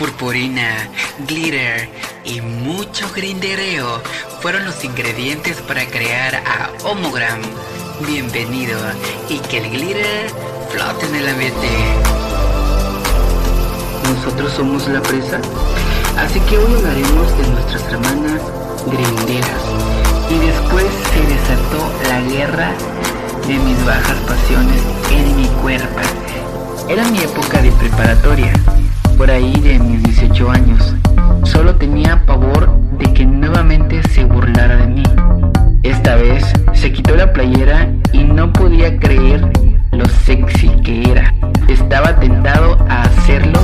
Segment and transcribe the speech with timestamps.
[0.00, 0.88] purpurina,
[1.28, 1.86] glitter
[2.24, 4.00] y mucho grindereo
[4.40, 7.38] fueron los ingredientes para crear a Homogram.
[8.06, 8.78] Bienvenido
[9.28, 10.30] y que el glitter
[10.70, 11.68] flote en el ambiente.
[14.04, 15.38] Nosotros somos la presa,
[16.16, 18.40] así que hoy hablaremos de nuestras hermanas
[18.86, 19.62] grinderas.
[20.30, 22.72] Y después se desató la guerra
[23.46, 24.80] de mis bajas pasiones
[25.10, 26.00] en mi cuerpo.
[26.88, 28.52] Era mi época de preparatoria,
[29.20, 30.94] por ahí de mis 18 años.
[31.44, 35.02] Solo tenía pavor de que nuevamente se burlara de mí.
[35.82, 39.46] Esta vez se quitó la playera y no podía creer
[39.92, 41.34] lo sexy que era.
[41.68, 43.60] Estaba tentado a hacerlo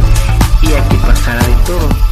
[0.61, 2.06] y a que pasara de todo.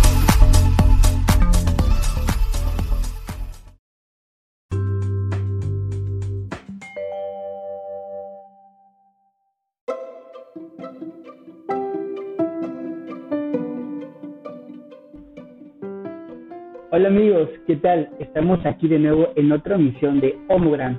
[16.96, 18.08] Hola amigos, ¿qué tal?
[18.20, 20.96] Estamos aquí de nuevo en otra misión de Homogram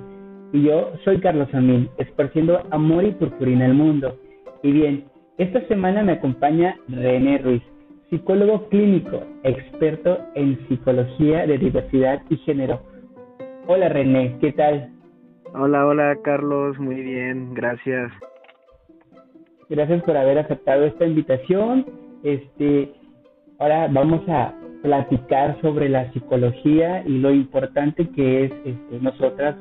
[0.52, 4.14] y yo soy Carlos Amín, esparciendo amor y purpurina al mundo.
[4.62, 5.06] Y bien,
[5.38, 7.62] esta semana me acompaña René Ruiz,
[8.10, 12.82] psicólogo clínico, experto en psicología de diversidad y género.
[13.66, 14.90] Hola René, ¿qué tal?
[15.54, 18.12] Hola, hola Carlos, muy bien, gracias.
[19.70, 21.86] Gracias por haber aceptado esta invitación.
[22.22, 22.92] Este,
[23.58, 24.52] ahora vamos a
[24.86, 29.56] platicar sobre la psicología y lo importante que es este, nosotras,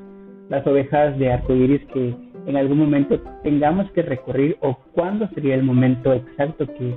[0.50, 2.14] las ovejas de arcoíris, que
[2.46, 6.96] en algún momento tengamos que recurrir o cuándo sería el momento exacto que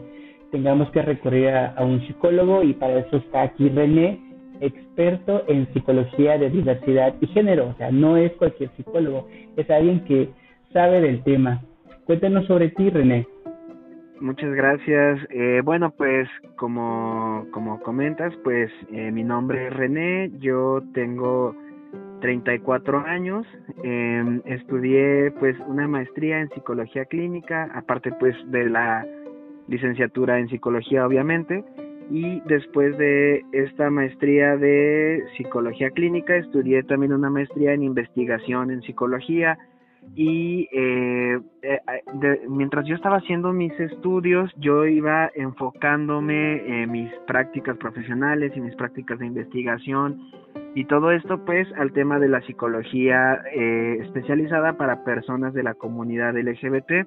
[0.53, 4.21] tengamos que recurrir a, a un psicólogo y para eso está aquí René,
[4.61, 10.05] experto en psicología de diversidad y género, o sea, no es cualquier psicólogo, es alguien
[10.05, 10.29] que
[10.75, 11.63] sabe del tema.
[12.05, 13.27] Cuéntanos sobre ti, René.
[14.21, 15.21] Muchas gracias.
[15.31, 21.55] Eh, bueno, pues como, como comentas, pues eh, mi nombre es René, yo tengo
[22.21, 23.47] 34 años,
[23.85, 29.07] eh, estudié pues una maestría en psicología clínica, aparte pues de la
[29.69, 31.65] licenciatura en psicología obviamente,
[32.11, 38.83] y después de esta maestría de psicología clínica estudié también una maestría en investigación en
[38.83, 39.59] psicología,
[40.15, 41.81] y eh, eh
[42.49, 48.75] mientras yo estaba haciendo mis estudios, yo iba enfocándome en mis prácticas profesionales y mis
[48.75, 50.21] prácticas de investigación
[50.75, 55.75] y todo esto pues al tema de la psicología eh, especializada para personas de la
[55.75, 57.07] comunidad LGBT.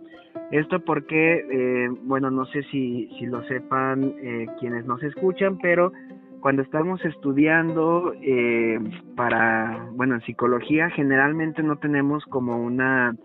[0.52, 5.94] Esto porque, eh, bueno, no sé si, si lo sepan eh, quienes nos escuchan, pero
[6.42, 8.80] cuando estamos estudiando eh,
[9.16, 13.16] para, bueno, en psicología, generalmente no tenemos como una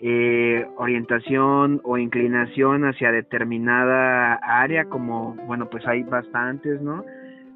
[0.00, 7.04] eh, orientación o inclinación hacia determinada área, como, bueno, pues hay bastantes, ¿no?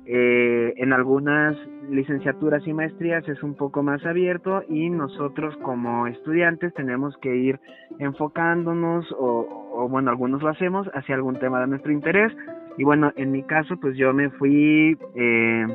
[0.07, 1.57] Eh, en algunas
[1.91, 7.61] licenciaturas y maestrías es un poco más abierto y nosotros como estudiantes tenemos que ir
[7.99, 12.33] enfocándonos o, o bueno, algunos lo hacemos hacia algún tema de nuestro interés
[12.77, 15.67] y bueno, en mi caso, pues yo me fui eh,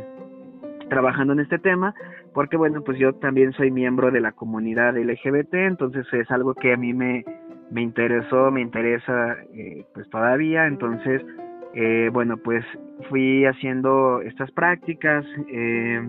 [0.89, 1.93] trabajando en este tema
[2.33, 6.73] porque, bueno, pues yo también soy miembro de la comunidad LGBT, entonces es algo que
[6.73, 7.23] a mí me,
[7.71, 11.21] me interesó, me interesa eh, pues todavía, entonces,
[11.73, 12.63] eh, bueno, pues
[13.09, 16.01] fui haciendo estas prácticas eh,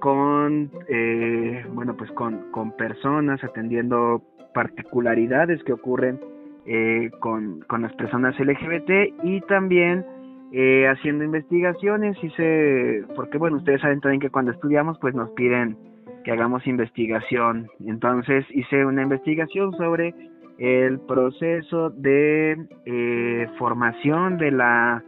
[0.00, 4.22] con, eh, bueno, pues con, con personas, atendiendo
[4.54, 6.18] particularidades que ocurren
[6.66, 10.04] eh, con, con las personas LGBT y también
[10.52, 12.16] eh, haciendo investigaciones.
[12.22, 15.76] Hice porque bueno ustedes saben también que cuando estudiamos pues nos piden
[16.24, 17.68] que hagamos investigación.
[17.86, 20.14] Entonces hice una investigación sobre
[20.58, 25.02] el proceso de eh, formación de la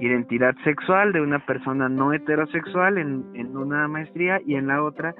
[0.00, 4.40] identidad sexual de una persona no heterosexual en, en una maestría.
[4.44, 5.14] Y en la otra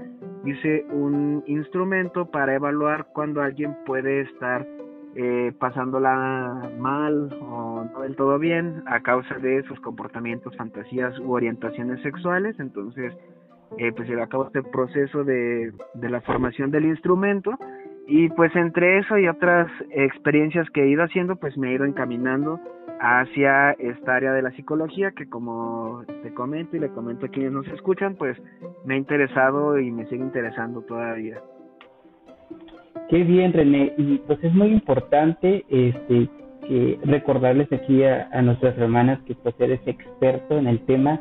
[0.45, 4.67] hice un instrumento para evaluar cuando alguien puede estar
[5.17, 11.33] eh, pasándola mal o no del todo bien a causa de sus comportamientos, fantasías u
[11.33, 12.55] orientaciones sexuales.
[12.61, 13.15] Entonces,
[13.79, 17.59] eh, pues se acabó este proceso de, de la formación del instrumento
[18.07, 21.85] y pues entre eso y otras experiencias que he ido haciendo, pues me he ido
[21.85, 22.61] encaminando
[23.01, 27.53] hacia esta área de la psicología que como te comento y le comento a quienes
[27.53, 28.37] nos escuchan, pues
[28.85, 31.41] me ha interesado y me sigue interesando todavía.
[33.09, 33.93] Qué bien, René.
[33.97, 36.29] Y pues es muy importante este,
[36.67, 41.21] que recordarles aquí a, nuestras hermanas que pues eres experto en el tema,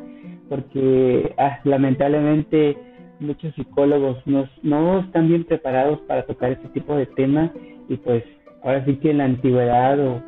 [0.50, 2.78] porque ah, lamentablemente
[3.20, 7.52] muchos psicólogos no, están bien preparados para tocar este tipo de tema
[7.88, 8.24] y pues
[8.64, 10.22] ahora sí que en la antigüedad o,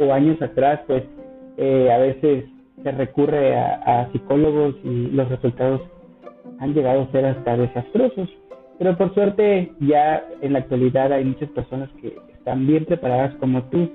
[0.00, 1.04] o años atrás pues
[1.56, 2.44] eh, a veces
[2.82, 5.82] se recurre a, psicólogos y los resultados
[6.58, 8.28] han llegado a ser hasta desastrosos.
[8.80, 13.62] Pero por suerte ya en la actualidad hay muchas personas que están bien preparadas como
[13.64, 13.90] tú.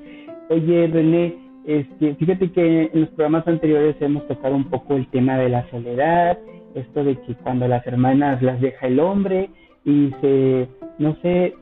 [0.50, 1.34] Oye, René,
[1.66, 5.68] este, fíjate que en los programas anteriores hemos tocado un poco el tema de la
[5.72, 6.38] soledad,
[6.76, 9.50] esto de que cuando las hermanas las deja el hombre
[9.86, 10.68] y se,
[11.00, 11.56] no sé,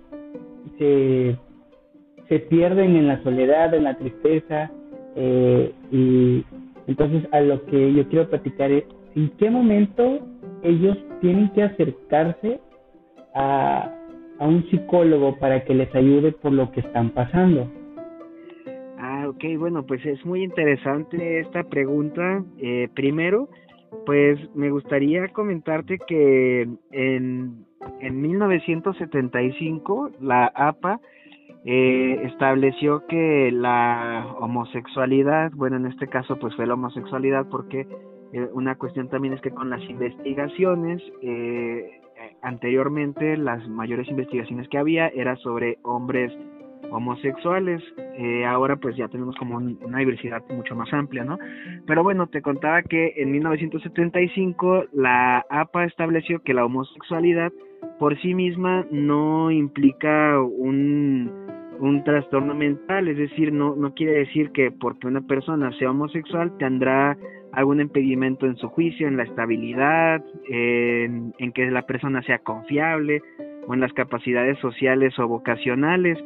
[0.78, 1.38] se,
[2.28, 4.70] se pierden en la soledad, en la tristeza,
[5.16, 6.44] eh, y
[6.88, 8.84] entonces a lo que yo quiero platicar es
[9.16, 10.20] en qué momento
[10.62, 12.60] ellos tienen que acercarse
[13.36, 13.92] a,
[14.40, 17.70] a un psicólogo para que les ayude por lo que están pasando.
[18.98, 22.44] Ah, ok, bueno, pues es muy interesante esta pregunta.
[22.58, 23.50] Eh, primero,
[24.06, 27.66] pues me gustaría comentarte que en,
[28.00, 31.00] en 1975 la APA
[31.66, 37.88] eh, estableció que la homosexualidad, bueno, en este caso pues fue la homosexualidad porque
[38.34, 42.02] eh, una cuestión también es que con las investigaciones, eh,
[42.44, 46.32] anteriormente las mayores investigaciones que había era sobre hombres
[46.92, 47.82] homosexuales,
[48.18, 51.40] eh, ahora pues ya tenemos como una diversidad mucho más amplia, ¿no?
[51.88, 57.52] Pero bueno, te contaba que en 1975 la APA estableció que la homosexualidad
[58.00, 61.32] por sí misma no implica un,
[61.80, 66.56] un trastorno mental, es decir, no, no quiere decir que porque una persona sea homosexual
[66.58, 67.18] tendrá
[67.54, 73.22] algún impedimento en su juicio, en la estabilidad, en, que la persona sea confiable
[73.68, 76.18] o en las capacidades sociales o vocacionales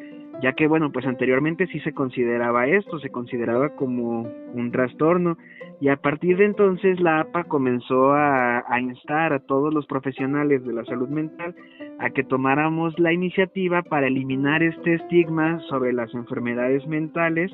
[0.42, 5.38] ya que bueno, pues anteriormente sí se consideraba esto, se consideraba como un trastorno
[5.82, 10.74] y a partir de entonces la APA comenzó a, instar a todos los profesionales de
[10.74, 11.56] la salud mental
[12.00, 17.52] a que tomáramos la iniciativa para eliminar este estigma sobre las enfermedades mentales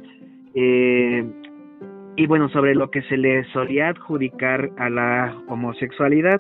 [0.54, 1.26] eh,
[2.15, 6.39] y bueno, sobre lo que se le solía adjudicar a la homosexualidad.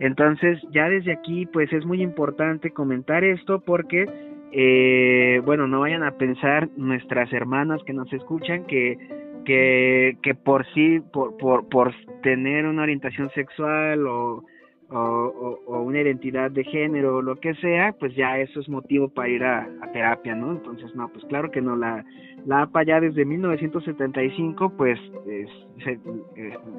[0.00, 4.06] Entonces ya desde aquí pues es muy importante comentar esto porque
[4.52, 8.98] eh, bueno, no vayan a pensar nuestras hermanas que nos escuchan que,
[9.44, 14.44] que, que por sí, por, por, por tener una orientación sexual o,
[14.90, 19.08] o, o, una identidad de género o lo que sea, pues ya eso es motivo
[19.08, 20.52] para ir a, terapia, ¿no?
[20.52, 22.04] Entonces, no, pues claro que no, la,
[22.46, 25.46] la APA ya desde 1975, pues eh,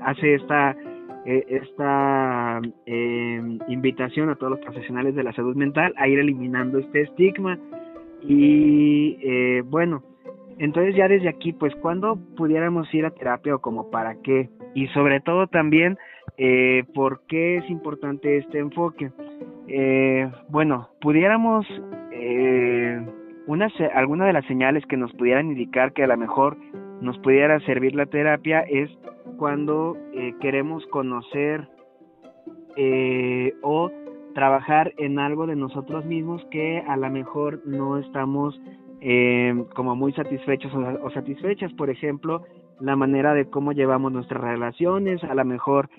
[0.02, 0.76] hace esta
[1.26, 6.80] eh, esta eh, invitación a todos los profesionales de la salud mental a ir eliminando
[6.80, 7.58] este estigma.
[8.22, 10.04] Y eh, bueno
[10.60, 14.88] entonces ya desde aquí pues cuando pudiéramos ir a terapia o como para qué y
[14.88, 15.98] sobre todo también
[16.94, 19.12] por qué es importante este enfoque
[20.50, 21.66] bueno pudiéramos
[23.48, 26.58] una, alguna de las señales que nos pudieran indicar que a lo mejor
[27.02, 28.90] nos pudiera servir la terapia es
[29.38, 31.68] cuando eh, queremos conocer
[32.78, 33.92] eh, o
[34.34, 38.60] trabajar en algo de nosotros mismos que a lo mejor no estamos
[39.02, 42.44] eh, como muy satisfechos o, satisfechas, por ejemplo,
[42.80, 45.90] la manera de cómo llevamos nuestras relaciones, a lo mejor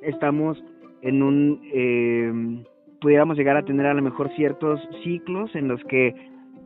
[0.00, 0.62] estamos
[1.02, 2.64] en un,
[3.00, 6.14] pudiéramos llegar a tener a lo mejor ciertos ciclos en los que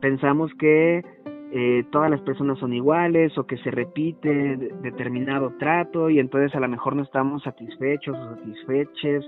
[0.01, 1.03] pensamos que
[1.51, 6.59] eh, todas las personas son iguales o que se repite determinado trato y entonces a
[6.59, 9.25] lo mejor no estamos satisfechos o satisfeches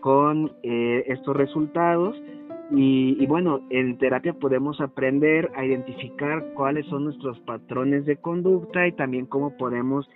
[0.00, 2.16] con eh, estos resultados
[2.70, 8.92] y, bueno, en terapia podemos aprender a identificar cuáles son nuestros patrones de conducta y
[8.92, 10.08] también cómo podemos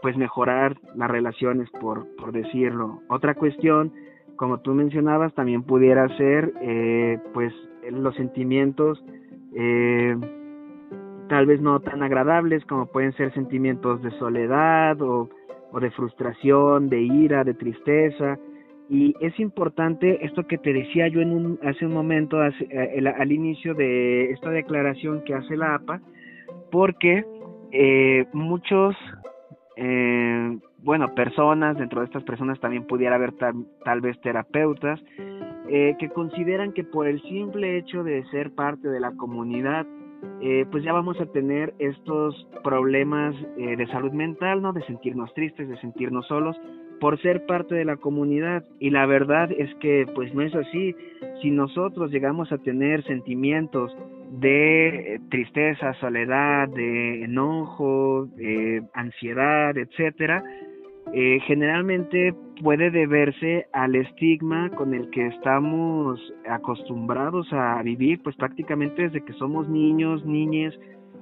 [0.00, 3.02] pues mejorar las relaciones por, por decirlo.
[3.08, 3.92] Otra cuestión,
[4.38, 7.52] como tú mencionabas, también pudiera ser eh, pues
[7.90, 9.04] los sentimientos
[9.54, 10.16] eh,
[11.28, 15.28] tal vez no tan agradables como pueden ser sentimientos de soledad o,
[15.80, 18.38] de frustración, de ira, de tristeza.
[18.88, 23.32] Y es importante esto que te decía yo en un, hace un momento, eh, al
[23.32, 26.00] inicio de esta declaración que hace la APA,
[26.72, 27.24] porque
[27.70, 28.96] eh, muchos,
[29.76, 35.00] eh, bueno, personas, dentro de estas personas también pudiera haber tal vez terapeutas,
[35.68, 39.86] que consideran que por el simple hecho de ser parte de la comunidad
[40.40, 44.72] eh, pues ya vamos a tener estos problemas eh, de salud mental, ¿no?
[44.72, 46.56] De sentirnos tristes, de sentirnos solos,
[47.00, 48.64] por ser parte de la comunidad.
[48.78, 50.94] Y la verdad es que pues no es así.
[51.42, 53.92] Si nosotros llegamos a tener sentimientos
[54.30, 60.42] de eh, tristeza, soledad, de enojo, de ansiedad, etcétera,
[61.12, 69.02] eh, generalmente puede deberse al estigma con el que estamos acostumbrados a vivir, pues prácticamente
[69.02, 70.78] desde que somos niños, niñas,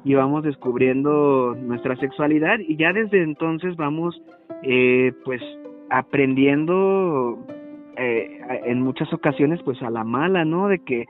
[0.07, 4.23] y vamos descubriendo nuestra sexualidad y ya desde entonces vamos
[4.63, 5.43] eh, pues
[5.91, 7.45] aprendiendo
[7.97, 10.69] eh, en muchas ocasiones pues a la mala, ¿no?
[10.69, 11.07] De que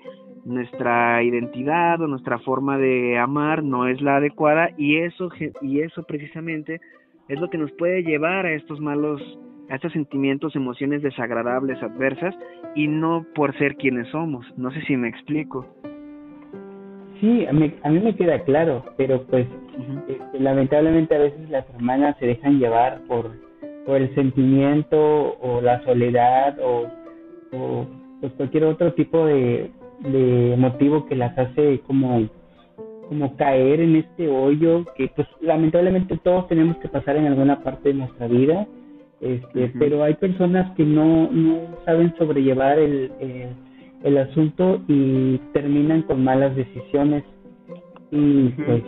[0.47, 5.29] nuestra identidad o nuestra forma de amar no es la adecuada y eso
[5.61, 6.81] y eso precisamente
[7.29, 9.21] es lo que nos puede llevar a estos malos
[9.69, 12.33] a estos sentimientos, emociones desagradables, adversas
[12.77, 14.47] y no por ser quienes somos.
[14.57, 15.67] No sé si me explico.
[17.21, 19.47] Sí, a mí, a mí me queda claro, pero pues
[20.07, 23.33] este, lamentablemente a veces las hermanas se dejan llevar por,
[23.85, 26.87] por el sentimiento o la soledad o,
[27.53, 27.87] o
[28.21, 32.29] pues cualquier otro tipo de, de motivo que las hace como
[33.09, 37.91] como caer en este hoyo que pues lamentablemente todos tenemos que pasar en alguna parte
[37.91, 38.67] de nuestra vida
[39.21, 43.11] este pero hay personas que no no saben sobrellevar el,
[44.03, 47.25] el, asunto y terminan con malas decisiones
[48.11, 48.83] y pues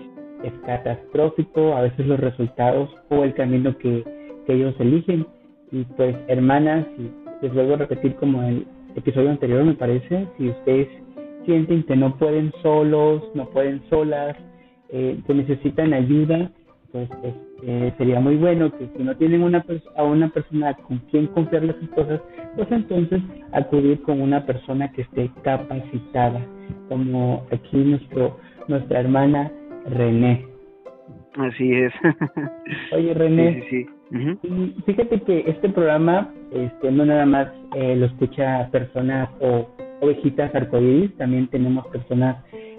[0.44, 4.04] es catastrófico a veces los resultados o el camino que,
[4.46, 5.26] que ellos eligen.
[5.70, 7.10] Y pues hermanas y
[7.42, 10.88] les vuelvo a repetir como el episodio anterior me parece si ustedes
[11.44, 14.36] sienten que no pueden solos, no pueden solas,
[14.90, 16.50] eh, que necesitan ayuda,
[16.92, 19.64] pues este, sería muy bueno que si no tienen una
[19.96, 22.20] a una persona con quien confiarle sus cosas,
[22.56, 23.20] pues entonces
[23.52, 26.40] acudir con una persona que esté capacitada,
[26.88, 29.50] como aquí nuestro nuestra hermana
[29.86, 30.46] René.
[31.36, 31.92] Así es.
[32.92, 33.86] Oye René, sí, sí,
[34.86, 39.68] fíjate que este programa este, no nada más eh, lo escucha personas o
[40.00, 42.36] ovejitas arcoíris, también tenemos personas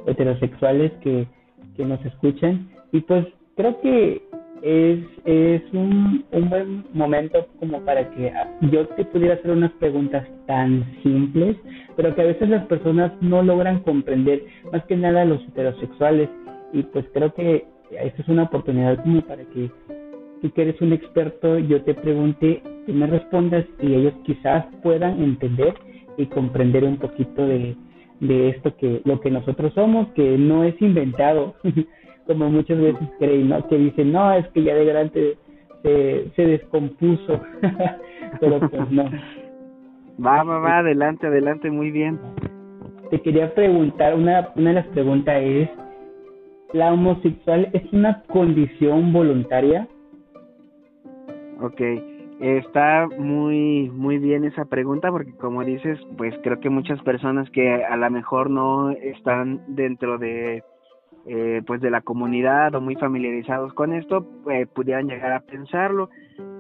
[0.07, 1.27] heterosexuales que,
[1.75, 2.69] que nos escuchan.
[2.91, 4.21] Y pues creo que
[4.61, 8.31] es, es un, un buen momento como para que
[8.71, 11.57] yo te pudiera hacer unas preguntas tan simples,
[11.95, 16.29] pero que a veces las personas no logran comprender, más que nada los heterosexuales,
[16.73, 19.69] y pues creo que esta es una oportunidad como para que
[20.41, 25.21] tú que eres un experto, yo te pregunte, y me respondas y ellos quizás puedan
[25.21, 25.73] entender
[26.17, 27.75] y comprender un poquito de,
[28.19, 31.55] de esto que lo que nosotros somos, que no es inventado,
[32.27, 33.67] como muchas veces creen, ¿no?
[33.67, 35.37] Que dicen, no, es que ya de grande
[35.83, 37.41] se, se descompuso,
[38.39, 39.05] pero pues no.
[40.23, 42.19] Va, va, va, adelante, adelante, muy bien.
[43.09, 45.69] Te quería preguntar, una, una de las preguntas es,
[46.73, 49.87] ¿la homosexual es una condición voluntaria?
[51.61, 51.81] Ok,
[52.39, 57.83] Está muy muy bien esa pregunta porque como dices, pues creo que muchas personas que
[57.83, 60.63] a lo mejor no están dentro de
[61.25, 66.09] eh, pues de la comunidad o muy familiarizados con esto, pues pudieran llegar a pensarlo.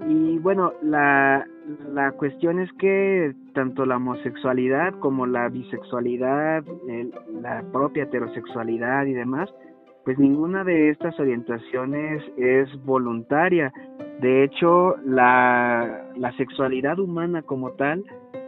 [0.05, 1.47] Y bueno, la,
[1.93, 6.65] la cuestión es que tanto la homosexualidad como la bisexualidad,
[7.41, 9.49] la propia heterosexualidad y demás,
[10.03, 13.71] pues ninguna de estas orientaciones es voluntaria.
[14.21, 18.03] De hecho, la, la sexualidad humana como tal,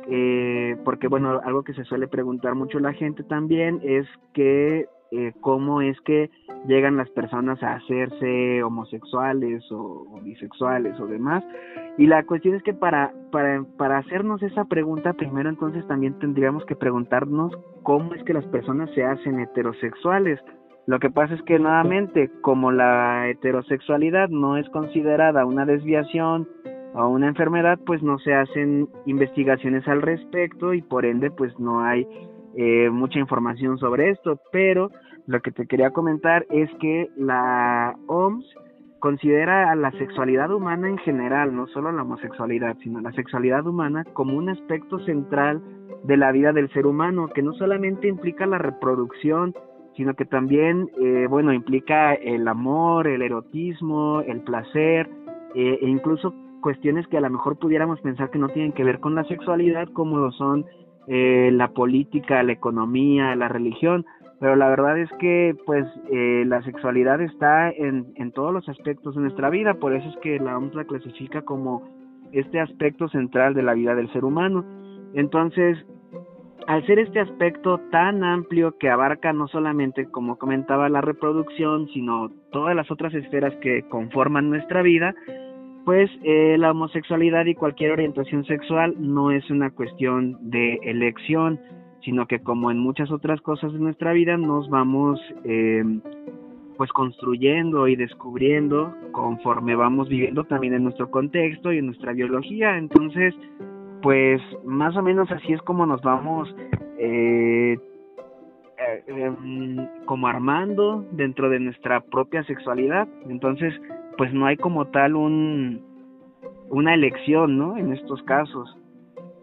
[0.10, 5.34] eh, porque bueno, algo que se suele preguntar mucho la gente también es que eh,
[5.42, 6.30] cómo es que
[6.68, 11.44] llegan las personas a hacerse homosexuales o, bisexuales o demás.
[11.98, 16.66] Y la cuestión es que para, para, para hacernos esa pregunta, primero entonces también tendríamos
[16.66, 17.52] que preguntarnos
[17.84, 20.40] cómo es que las personas se hacen heterosexuales
[20.92, 26.50] lo que pasa es que nuevamente, como la heterosexualidad no es considerada una desviación
[26.94, 31.80] o una enfermedad, pues no se hacen investigaciones al respecto y por ende pues no
[31.80, 32.06] hay
[32.58, 34.38] eh, mucha información sobre esto.
[34.52, 34.92] Pero
[35.28, 38.44] lo que te quería comentar es que la OMS
[39.00, 44.04] considera a la sexualidad humana en general, no solo la homosexualidad, sino la sexualidad humana
[44.12, 45.62] como un aspecto central
[46.04, 49.54] de la vida del ser humano, que no solamente implica la reproducción,
[49.96, 55.10] sino que también, eh, bueno, implica el amor, el erotismo, el placer,
[55.56, 59.00] eh, e incluso cuestiones que a lo mejor pudiéramos pensar que no tienen que ver
[59.00, 60.66] con la sexualidad, como lo son
[61.08, 64.06] eh, la política, la economía, la religión,
[64.40, 69.22] pero la verdad es que pues la sexualidad está en, en todos los aspectos de
[69.22, 71.84] nuestra vida, por eso es que la OMS la clasifica como
[72.32, 74.66] este aspecto central de la vida del ser humano.
[75.14, 75.78] Entonces,
[76.68, 82.32] al ser este aspecto tan amplio que abarca no solamente, como comentaba, la reproducción, sino
[82.52, 85.16] todas las otras esferas que conforman nuestra vida,
[85.86, 91.60] pues eh, la homosexualidad y cualquier orientación sexual no es una cuestión de elección,
[92.04, 95.84] sino que como en muchas otras cosas de nuestra vida nos vamos eh,
[96.78, 102.78] pues construyendo y descubriendo conforme vamos viviendo también en nuestro contexto y en nuestra biología.
[102.78, 103.36] Entonces,
[104.02, 106.54] pues más o menos así es como nos vamos
[106.98, 107.78] eh,
[109.08, 113.08] em, como armando dentro de nuestra propia sexualidad.
[113.30, 113.74] Entonces,
[114.18, 115.92] pues no hay como tal un
[116.70, 117.78] una elección, ¿no?
[117.78, 118.78] En estos casos.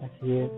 [0.01, 0.51] Así es.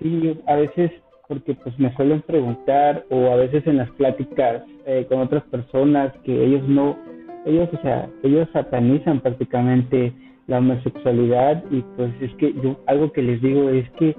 [0.00, 0.90] Sí, a veces
[1.28, 6.12] porque pues me suelen preguntar o a veces en las pláticas eh, con otras personas
[6.22, 6.98] que ellos no,
[7.46, 10.12] ellos, o sea, ellos satanizan prácticamente
[10.46, 14.14] la homosexualidad y pues es que yo algo que les digo es que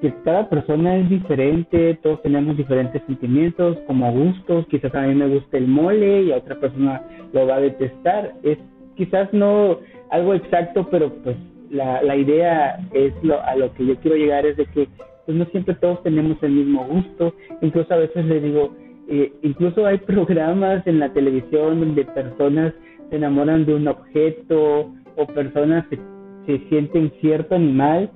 [0.00, 5.28] que cada persona es diferente, todos tenemos diferentes sentimientos, como gustos, quizás a mí me
[5.28, 8.58] gusta el mole y a otra persona lo va a detestar, es
[8.94, 9.78] quizás no
[10.10, 11.36] algo exacto, pero pues
[11.70, 14.88] la, la idea es lo, a lo que yo quiero llegar es de que
[15.24, 18.74] pues no siempre todos tenemos el mismo gusto, incluso a veces le digo,
[19.08, 22.74] eh, incluso hay programas en la televisión donde personas
[23.10, 25.98] se enamoran de un objeto o personas se,
[26.46, 28.10] se sienten cierto animal,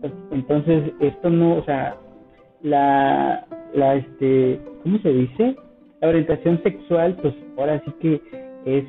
[0.00, 1.96] pues, entonces esto no, o sea,
[2.62, 5.56] la, la, este, ¿cómo se dice?
[6.00, 8.20] La orientación sexual, pues ahora sí que
[8.64, 8.84] es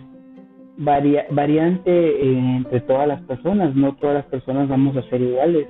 [0.77, 5.67] varia, variante entre todas las personas, no todas las personas vamos a ser iguales,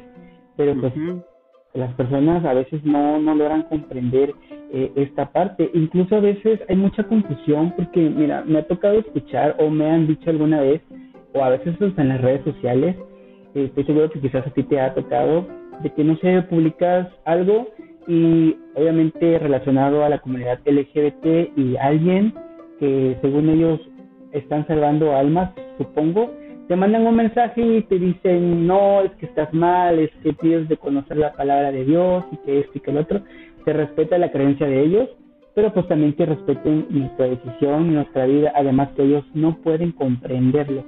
[0.56, 0.94] pero pues
[1.74, 4.34] las personas a veces no, no logran comprender
[4.72, 5.70] eh, esta parte.
[5.74, 10.08] Incluso a veces hay mucha confusión porque, mira, me ha tocado escuchar o me han
[10.08, 10.82] dicho alguna vez,
[11.34, 12.96] o a veces en las redes sociales,
[13.56, 15.48] eh, estoy seguro que quizás a ti te ha tocado,
[15.82, 17.68] de que no sé, publicas algo
[18.08, 22.34] y obviamente relacionado a la comunidad LGBT y alguien
[22.80, 23.80] que según ellos
[24.32, 26.32] están salvando almas, supongo,
[26.68, 30.70] te mandan un mensaje y te dicen, no, es que estás mal, es que tienes
[30.70, 33.22] de conocer la palabra de Dios y que esto y que el otro.
[33.66, 35.10] Se respeta la creencia de ellos,
[35.56, 40.84] pero pues también que respeten nuestra decisión nuestra vida, además que ellos no pueden comprenderlo.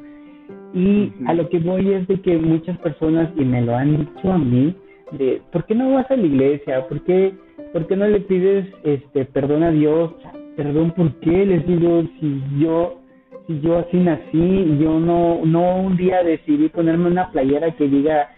[0.74, 4.32] Y a lo que voy es de que muchas personas, y me lo han dicho
[4.32, 4.76] a mí,
[5.12, 6.88] de, ¿por qué no vas a la iglesia?
[6.88, 7.34] ¿Por qué,
[7.72, 10.12] por qué no le pides este, perdón a Dios?
[10.58, 11.46] Perdón, ¿por qué?
[11.46, 13.02] Les digo, si yo
[13.48, 18.30] si yo así nací, yo no, no un día decidí ponerme una playera que diga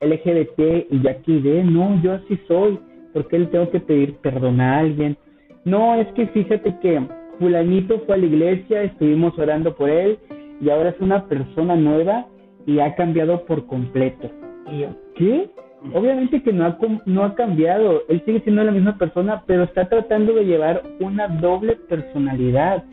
[0.00, 2.78] LGBT y ya quedé, no, yo así soy,
[3.12, 5.16] ¿por qué le tengo que pedir perdón a alguien?
[5.64, 7.00] No, es que fíjate que
[7.38, 10.18] fulanito fue a la iglesia, estuvimos orando por él
[10.60, 12.26] y ahora es una persona nueva
[12.66, 14.30] y ha cambiado por completo.
[14.70, 15.50] Y yo, ¿qué?
[15.92, 19.88] Obviamente que no ha, no ha cambiado, él sigue siendo la misma persona, pero está
[19.88, 22.84] tratando de llevar una doble personalidad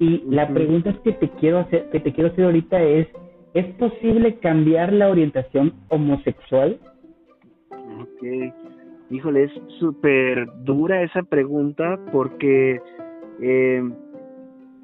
[0.00, 3.06] y la pregunta que te quiero hacer, que te quiero hacer ahorita es,
[3.54, 6.80] ¿es posible cambiar la orientación homosexual?
[8.00, 8.52] Ok,
[9.10, 12.80] híjole, es súper dura esa pregunta porque,
[13.40, 13.82] eh,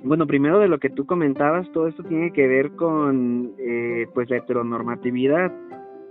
[0.04, 4.30] bueno, primero de lo que tú comentabas, todo esto tiene que ver con, eh, pues,
[4.30, 5.52] la heteronormatividad,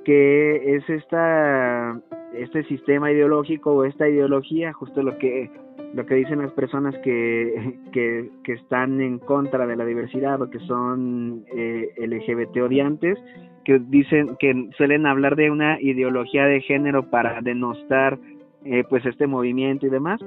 [0.04, 2.00] que es esta,
[2.34, 5.50] este sistema ideológico o esta ideología, justo lo que
[5.94, 10.60] lo que dicen las personas que, que, están en contra de la diversidad o que
[10.60, 13.18] son eh, LGBT odiantes,
[13.64, 18.20] que dicen que suelen hablar de una ideología de género para denostar
[18.66, 20.20] eh, pues este movimiento y demás.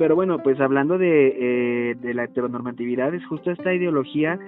[0.00, 4.38] Pero bueno, pues hablando de, eh, de la heteronormatividad, es justo esta ideología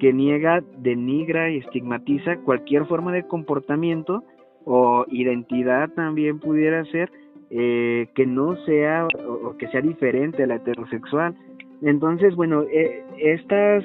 [0.00, 4.24] que niega, denigra y estigmatiza cualquier forma de comportamiento
[4.64, 7.12] o identidad también pudiera ser
[7.50, 11.36] eh, que no sea o, que sea diferente a la heterosexual.
[11.82, 13.84] Entonces, bueno, eh, estas,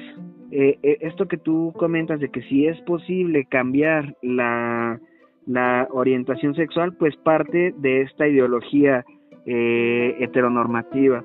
[0.50, 4.98] eh, esto que tú comentas de que si es posible cambiar la,
[5.46, 9.04] la orientación sexual, pues parte de esta ideología
[9.44, 11.24] heteronormativa.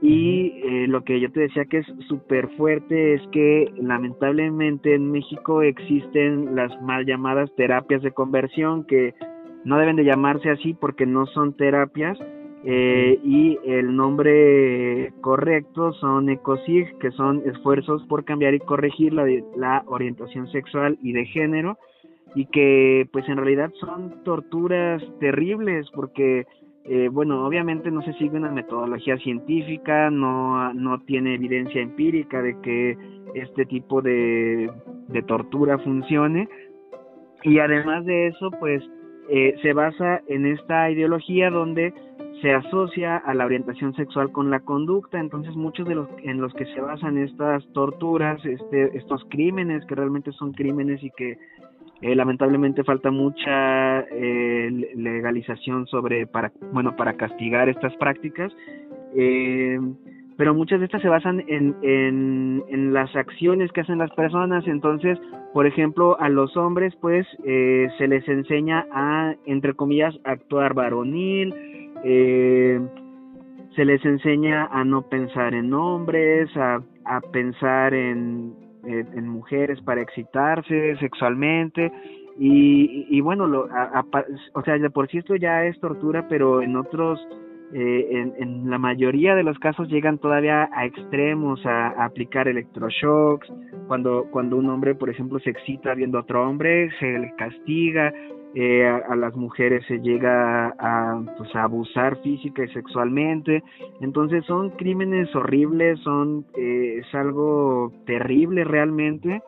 [0.00, 5.62] Y lo que yo te decía que es súper fuerte es que lamentablemente en México
[5.62, 9.14] existen las mal llamadas terapias de conversión que
[9.64, 12.18] no deben de llamarse así porque no son terapias
[12.66, 19.26] eh, y el nombre correcto son ECOSIG, que son esfuerzos por cambiar y corregir la,
[19.54, 21.76] la orientación sexual y de género
[22.34, 26.46] y que pues en realidad son torturas terribles porque
[26.84, 32.60] eh, bueno, obviamente no se sigue una metodología científica, no, no tiene evidencia empírica de
[32.60, 32.98] que
[33.34, 34.70] este tipo de,
[35.08, 36.48] de tortura funcione.
[37.42, 38.82] Y además de eso pues
[39.28, 41.94] eh, se basa en esta ideología donde
[42.42, 46.52] se asocia a la orientación sexual con la conducta, entonces muchos de los en los
[46.52, 51.38] que se basan estas torturas, este, estos crímenes que realmente son crímenes y que
[52.04, 58.52] eh, lamentablemente falta mucha eh, legalización sobre para bueno para castigar estas prácticas
[59.16, 59.78] eh,
[60.36, 61.74] pero muchas de estas se basan en,
[62.68, 64.66] en, las acciones que hacen las personas.
[64.66, 65.16] Entonces,
[65.52, 71.54] por ejemplo, a los hombres, pues, se les enseña a, entre comillas, actuar varonil,
[72.02, 80.02] se les enseña a no pensar en hombres, a, a pensar en, en, mujeres para
[80.02, 81.92] excitarse sexualmente.
[82.38, 83.68] Y, y, bueno, lo,
[84.54, 87.20] o sea, de por sí esto ya es tortura, pero en otros
[87.76, 93.52] eh, en, en, la mayoría de los casos llegan todavía a extremos, a, aplicar electroshocks,
[93.88, 98.12] cuando, cuando un hombre, por ejemplo, se excita viendo a otro hombre, se le castiga,
[98.54, 103.64] eh, a, las mujeres se llega a, pues, a abusar física y sexualmente,
[104.00, 109.42] entonces son crímenes horribles, son, eh, es algo terrible realmente,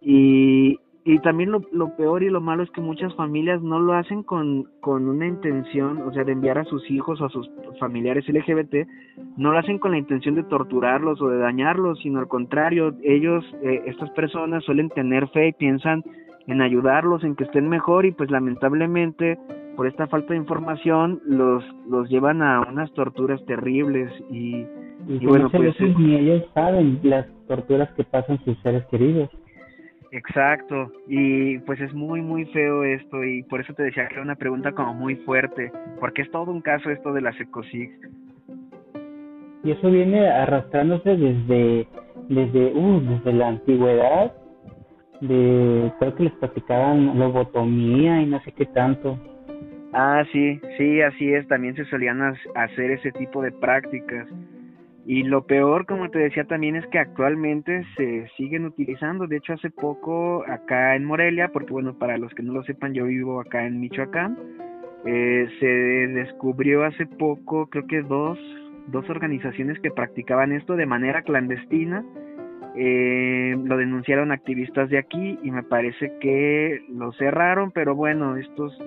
[0.00, 3.94] y, y también lo, lo, peor y lo malo es que muchas familias no lo
[3.94, 7.48] hacen con, con una intención, o sea, de enviar a sus hijos o a sus
[7.78, 8.88] familiares LGBT,
[9.36, 13.44] no lo hacen con la intención de torturarlos o de dañarlos, sino al contrario, ellos,
[13.62, 16.02] eh, estas personas suelen tener fe y piensan
[16.48, 19.38] en ayudarlos, en que estén mejor y pues lamentablemente
[19.76, 24.66] por esta falta de información los, los llevan a unas torturas terribles y,
[25.06, 25.78] y, bueno, pues...
[25.80, 29.30] ni ellos saben las torturas que pasan sus seres queridos.
[30.10, 34.22] Exacto, y pues es muy muy feo esto y por eso te decía que era
[34.22, 37.94] una pregunta como muy fuerte, porque es todo un caso esto de las ecosigs.
[39.64, 41.86] Y eso viene arrastrándose desde
[42.28, 44.32] desde uh, desde la antigüedad,
[45.20, 49.18] de creo que les practicaban lobotomía y no sé qué tanto.
[49.92, 54.28] Ah, sí, sí, así es, también se solían hacer ese tipo de prácticas.
[55.06, 59.26] Y lo peor, como te decía también, es que actualmente se siguen utilizando.
[59.26, 62.92] De hecho, hace poco acá en Morelia, porque bueno, para los que no lo sepan,
[62.92, 64.36] yo vivo acá en Michoacán,
[65.06, 68.38] eh, se descubrió hace poco, creo que dos,
[68.88, 72.04] dos organizaciones que practicaban esto de manera clandestina.
[72.76, 78.78] Eh, lo denunciaron activistas de aquí y me parece que lo cerraron, pero bueno, estos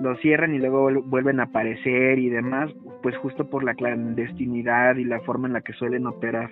[0.00, 2.70] lo cierran y luego vuelven a aparecer y demás,
[3.02, 6.50] pues justo por la clandestinidad y la forma en la que suelen operar.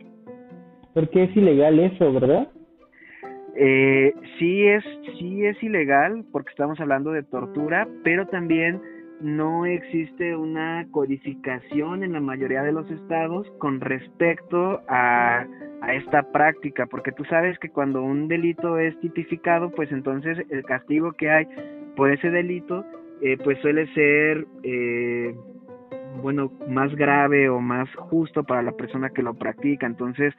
[0.94, 2.48] Porque es ilegal eso, ¿verdad?
[3.54, 4.84] Eh, sí es
[5.18, 8.80] sí es ilegal porque estamos hablando de tortura, pero también
[9.22, 15.46] no existe una codificación en la mayoría de los estados con respecto a,
[15.80, 20.62] a, esta práctica, porque tú sabes que cuando un delito es tipificado, pues entonces el
[20.64, 21.46] castigo que hay
[21.96, 22.84] por ese delito
[23.24, 25.32] eh, pues suele ser eh,
[26.20, 29.86] bueno más grave o más justo para la persona que lo practica.
[29.86, 30.34] Entonces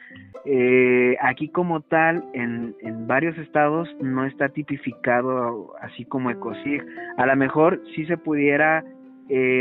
[0.45, 6.83] eh, aquí como tal en, en varios estados no está tipificado así como ecosig
[7.17, 8.83] a lo mejor sí se pudiera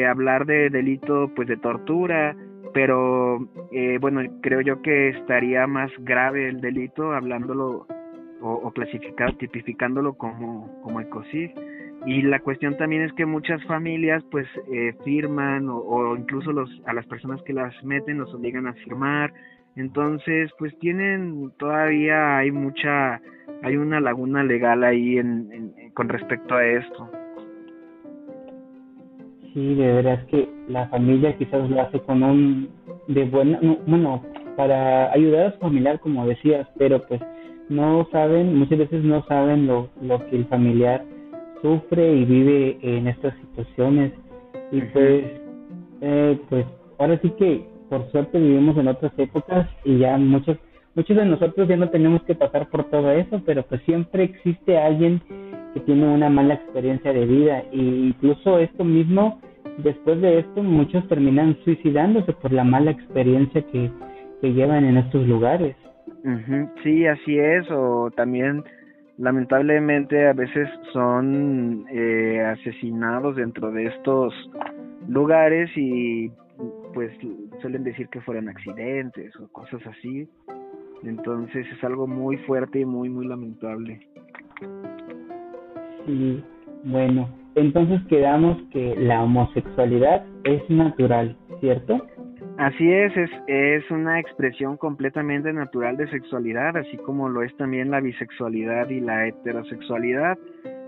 [0.09, 2.37] hablar de delito pues de tortura
[2.75, 3.49] pero
[4.01, 7.87] bueno creo yo que estaría más grave el delito hablándolo
[8.43, 11.55] o, o clasificado tipificándolo como como ecosig
[12.05, 16.93] y la cuestión también es que muchas familias pues eh, firman o, incluso los, a
[16.93, 19.33] las personas que las meten los obligan a firmar.
[19.77, 23.21] Entonces pues tienen todavía hay mucha,
[23.63, 27.09] hay una laguna legal ahí en, con respecto a esto.
[29.55, 32.71] Sí, de verdad que la familia quizás lo hace con un
[33.09, 34.23] de buena, bueno,
[34.57, 37.21] para ayudar a su familiar como decías, pero pues
[37.69, 41.05] no saben, muchas veces no saben lo, lo que el familiar
[41.63, 44.13] sufre y vive en estas situaciones.
[44.71, 45.25] Y pues
[46.01, 46.67] eh, pues
[46.99, 50.59] ahora sí que por suerte vivimos en otras épocas y ya muchos
[50.95, 54.77] muchos de nosotros ya no tenemos que pasar por todo eso pero pues siempre existe
[54.77, 55.23] alguien
[55.75, 57.65] que tiene una mala experiencia de vida.
[57.73, 59.41] E incluso esto mismo
[59.79, 63.91] después de esto muchos terminan suicidándose por la mala experiencia que,
[64.41, 65.77] que llevan en estos lugares.
[66.83, 67.71] Sí así es.
[67.71, 68.63] O también
[69.23, 74.35] lamentablemente a veces son eh, asesinados dentro de estos
[75.09, 76.29] lugares y
[76.93, 77.13] pues
[77.61, 80.29] suelen decir que fueron accidentes o cosas así.
[81.05, 84.01] Entonces es algo muy fuerte y muy, muy lamentable.
[86.05, 86.43] Sí,
[86.83, 92.09] bueno, entonces quedamos que la homosexualidad es natural, ¿cierto?
[92.59, 97.91] Así es, es, es una expresión completamente natural de sexualidad, así como lo es también
[97.91, 100.39] la bisexualidad y la heterosexualidad.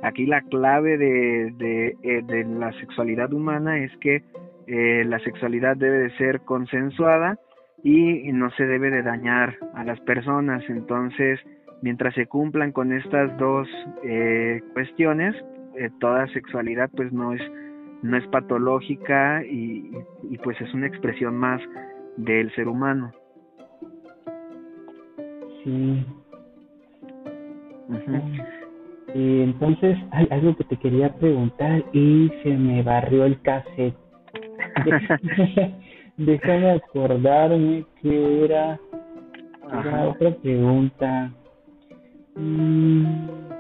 [0.03, 4.23] Aquí la clave de, de, eh, de la sexualidad humana es que
[4.67, 7.39] eh, la sexualidad debe de ser consensuada
[7.83, 10.63] y no se debe de dañar a las personas.
[10.69, 11.39] Entonces,
[11.83, 13.69] mientras se cumplan con estas dos
[14.03, 15.35] eh, cuestiones,
[15.77, 17.43] eh, toda sexualidad pues no es
[18.03, 19.91] no es patológica y,
[20.43, 21.61] pues es una expresión más
[22.17, 23.13] del ser humano.
[25.63, 26.05] Sí.
[29.15, 33.97] Y entonces hay algo que te quería preguntar y se me barrió el cassette.
[36.17, 38.79] déjame acordarme que era,
[40.09, 41.33] otra pregunta.
[42.37, 43.54] Mm,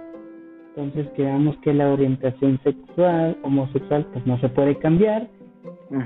[0.76, 5.28] entonces quedamos que la orientación sexual, homosexual, pues no se puede cambiar.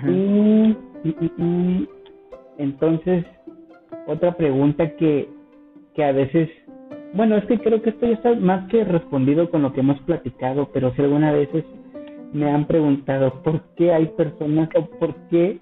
[0.07, 0.77] y,
[2.59, 3.25] entonces,
[4.07, 5.29] otra pregunta que,
[5.95, 6.51] que a veces,
[7.15, 10.01] bueno, es que creo que esto ya está más que respondido con lo que hemos
[10.03, 11.65] platicado, pero si alguna veces
[12.33, 15.61] me han preguntado por qué hay personas o por qué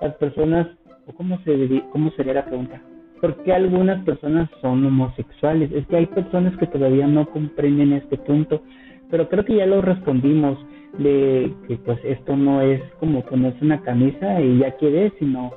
[0.00, 0.66] las personas,
[1.06, 2.80] o cómo, se, cómo sería la pregunta,
[3.20, 5.70] por qué algunas personas son homosexuales.
[5.72, 8.62] Es que hay personas que todavía no comprenden este punto,
[9.10, 10.58] pero creo que ya lo respondimos
[10.98, 15.52] de que pues esto no es como ponerse una camisa y ya quiere, sino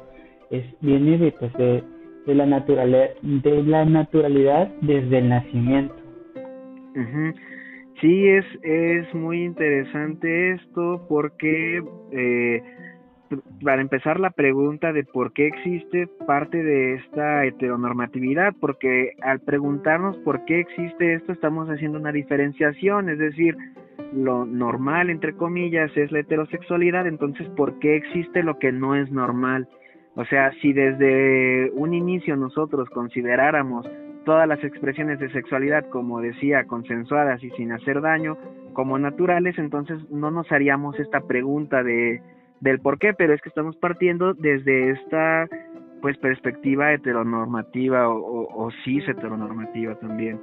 [0.49, 1.83] es viene de pues de,
[2.25, 5.95] de la naturalidad de la naturalidad desde el nacimiento.
[8.01, 12.63] Sí, es, es muy interesante esto porque eh,
[13.63, 20.17] para empezar la pregunta de por qué existe parte de esta heteronormatividad, porque al preguntarnos
[20.17, 23.55] por qué existe esto estamos haciendo una diferenciación, es decir,
[24.13, 29.11] lo normal entre comillas es la heterosexualidad, entonces ¿por qué existe lo que no es
[29.11, 29.67] normal?
[30.15, 33.87] O sea, si desde un inicio nosotros consideráramos
[34.25, 38.37] todas las expresiones de sexualidad, como decía, consensuadas y sin hacer daño,
[38.73, 42.21] como naturales, entonces no nos haríamos esta pregunta de
[42.61, 45.47] del por qué, pero es que estamos partiendo desde esta
[46.01, 50.39] pues perspectiva heteronormativa o, o, cis heteronormativa también.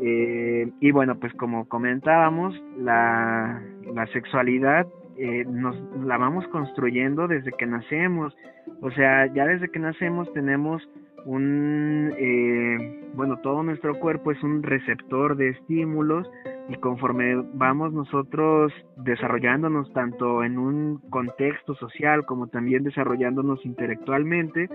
[0.00, 3.62] Eh, y bueno, pues como comentábamos, la,
[3.92, 4.86] la sexualidad
[5.16, 8.36] eh, nos la vamos construyendo desde que nacemos.
[8.80, 10.82] O sea, ya desde que nacemos tenemos
[11.24, 16.30] un, eh, bueno, todo nuestro cuerpo es un receptor de estímulos
[16.68, 24.68] y conforme vamos nosotros desarrollándonos tanto en un contexto social como también desarrollándonos intelectualmente,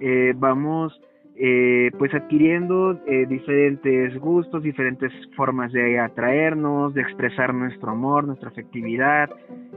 [0.00, 0.98] eh, vamos
[1.38, 8.48] eh, pues adquiriendo eh, diferentes gustos, diferentes formas de atraernos, de expresar nuestro amor, nuestra
[8.48, 9.28] afectividad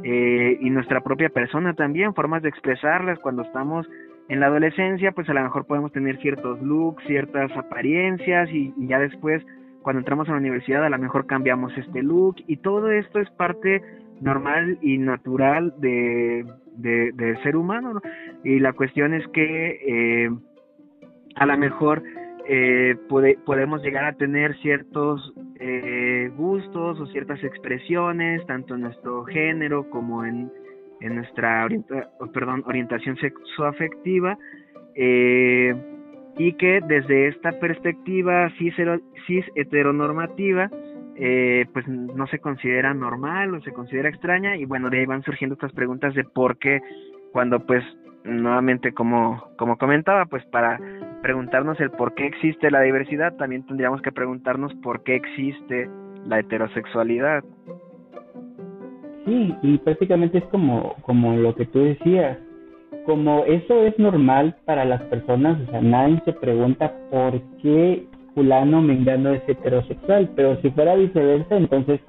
[0.01, 3.85] eh, y nuestra propia persona también, formas de expresarlas cuando estamos
[4.29, 8.99] en la adolescencia, pues a lo mejor podemos tener ciertos looks, ciertas apariencias y, ya
[8.99, 9.43] después
[9.81, 12.35] cuando entramos a la universidad a lo mejor cambiamos este look.
[12.47, 13.81] Y todo esto es parte
[14.21, 18.01] normal y natural de, del ser humano
[18.43, 20.29] y la cuestión es que eh,
[21.35, 22.03] a lo mejor
[22.47, 22.95] eh,
[23.45, 30.23] podemos llegar a tener ciertos eh, gustos o ciertas expresiones, tanto en nuestro género como
[30.23, 30.51] en,
[31.01, 31.67] en nuestra
[32.33, 34.37] perdón, orientación sexoafectiva,
[34.95, 35.75] eh,
[36.37, 38.73] y que desde esta perspectiva cis,
[39.27, 40.69] cis heteronormativa,
[41.15, 45.23] eh, pues no se considera normal o se considera extraña, y bueno, de ahí van
[45.23, 46.81] surgiendo estas preguntas de por qué
[47.31, 47.83] cuando pues
[48.23, 50.79] nuevamente como, como comentaba, pues para
[51.21, 55.89] preguntarnos el por qué existe la diversidad, también tendríamos que preguntarnos por qué existe
[56.25, 57.43] la heterosexualidad.
[59.29, 62.39] Sí, y prácticamente es como, como lo que tú decías,
[63.05, 68.81] como eso es normal para las personas, o sea, nadie se pregunta por qué fulano
[68.81, 71.99] mengano es heterosexual, pero si fuera viceversa, entonces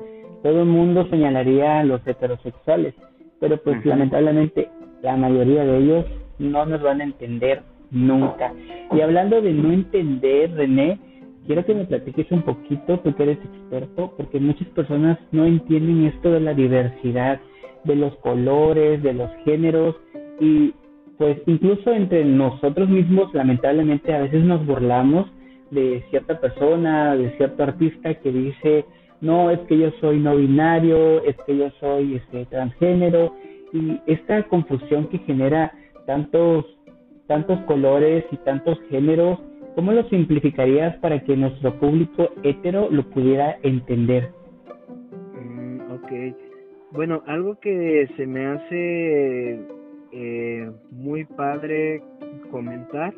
[0.43, 2.95] todo el mundo señalaría a los heterosexuales,
[3.39, 4.71] pero pues lamentablemente
[5.03, 6.07] la mayoría de ellos
[6.39, 8.55] no nos van a entender nunca.
[8.93, 10.99] Y hablando de no entender, René,
[11.47, 16.07] quiero que me platiques un poquito, tú que eres experto, porque muchas personas no entienden
[16.07, 17.41] esto de la diversidad,
[17.85, 19.97] de los colores, de los géneros,
[20.41, 20.75] y
[21.19, 25.27] pues incluso entre nosotros mismos, lamentablemente, a veces nos burlamos
[25.71, 28.85] de cierta persona, de cierto artista que dice,
[29.21, 33.35] no, es que yo soy no binario, es que yo soy este, transgénero,
[33.73, 35.73] y esta confusión que genera
[36.07, 36.65] tantos,
[37.27, 39.39] tantos colores y tantos géneros,
[39.75, 44.31] ¿cómo lo simplificarías para que nuestro público hetero lo pudiera entender?
[45.35, 46.37] Mm, ok,
[46.93, 49.61] bueno, algo que se me hace
[50.13, 52.03] eh, muy padre
[52.51, 53.15] comentar,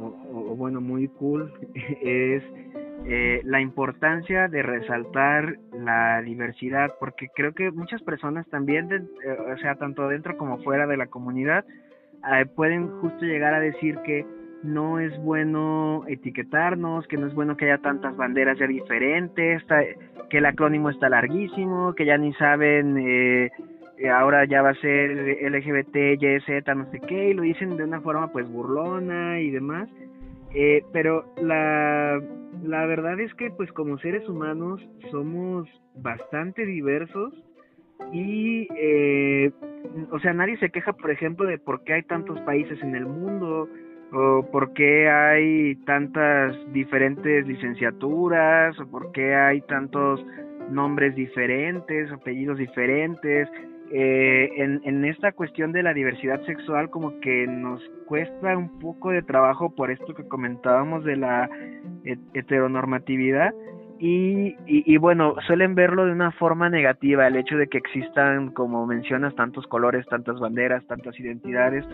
[0.00, 1.52] o, bueno, muy cool,
[2.02, 2.42] es
[3.06, 9.56] eh, la importancia de resaltar la diversidad, porque creo que muchas personas también, eh, o
[9.58, 11.64] sea, tanto dentro como fuera de la comunidad,
[12.32, 14.26] eh, pueden justo llegar a decir que
[14.62, 19.62] no es bueno etiquetarnos, que no es bueno que haya tantas banderas ya diferentes,
[20.28, 23.50] que el acrónimo está larguísimo, que ya ni saben, eh,
[24.12, 25.10] ahora ya va a ser
[25.50, 29.88] LGBT, YZ, no sé qué, y lo dicen de una forma pues burlona y demás.
[30.54, 32.20] Eh, pero la,
[32.64, 37.34] la verdad es que pues como seres humanos somos bastante diversos
[38.12, 39.52] y eh,
[40.10, 43.06] o sea, nadie se queja, por ejemplo, de por qué hay tantos países en el
[43.06, 43.68] mundo
[44.12, 50.24] o por qué hay tantas diferentes licenciaturas o por qué hay tantos
[50.70, 53.48] nombres diferentes, apellidos diferentes.
[53.90, 59.10] Eh, en, en esta cuestión de la diversidad sexual como que nos cuesta un poco
[59.10, 61.48] de trabajo por esto que comentábamos de la
[62.34, 63.54] heteronormatividad
[64.00, 68.86] y, y, bueno, suelen verlo de una forma negativa, el hecho de que existan, como
[68.86, 71.84] mencionas, tantos colores, tantas banderas, tantas identidades.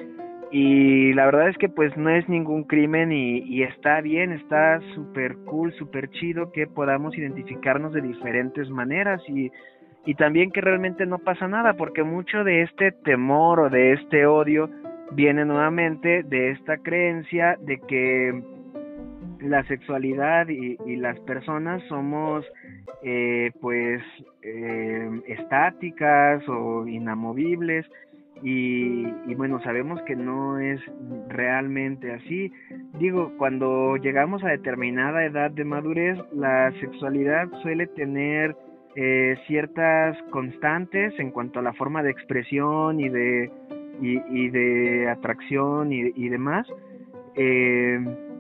[0.57, 5.35] Y la verdad es que pues no es ningún crimen y, está bien, está súper
[5.47, 9.51] cool, súper chido que podamos identificarnos de diferentes maneras y,
[10.07, 14.27] y también que realmente no pasa nada, porque mucho de este temor o de este
[14.27, 14.71] odio
[15.11, 18.41] viene nuevamente de esta creencia de que
[19.41, 22.47] la sexualidad y, las personas somos
[23.03, 24.01] eh, pues
[24.43, 27.85] eh, estáticas o inamovibles
[28.45, 30.81] y, bueno sabemos que no es
[31.29, 32.53] realmente así.
[32.99, 38.55] Digo cuando llegamos a determinada edad de madurez la sexualidad suele tener
[38.97, 43.51] eh, ciertas constantes en cuanto a la forma de expresión y de
[44.01, 46.67] y, de atracción y, y demás
[47.37, 47.99] eh,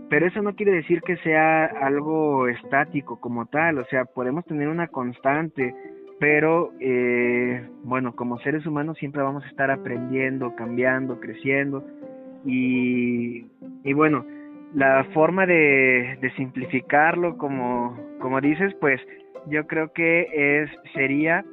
[0.09, 4.69] pero eso no quiere decir que sea algo estático como tal, o sea, podemos tener
[4.69, 5.75] una constante,
[6.21, 11.85] pero eh, bueno, como seres humanos siempre vamos a estar aprendiendo, cambiando, creciendo.
[12.45, 13.47] Y,
[13.83, 14.25] y bueno,
[14.75, 19.01] la forma de, simplificarlo, como, como dices, pues
[19.47, 21.45] yo creo que es sería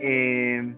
[0.00, 0.74] eh,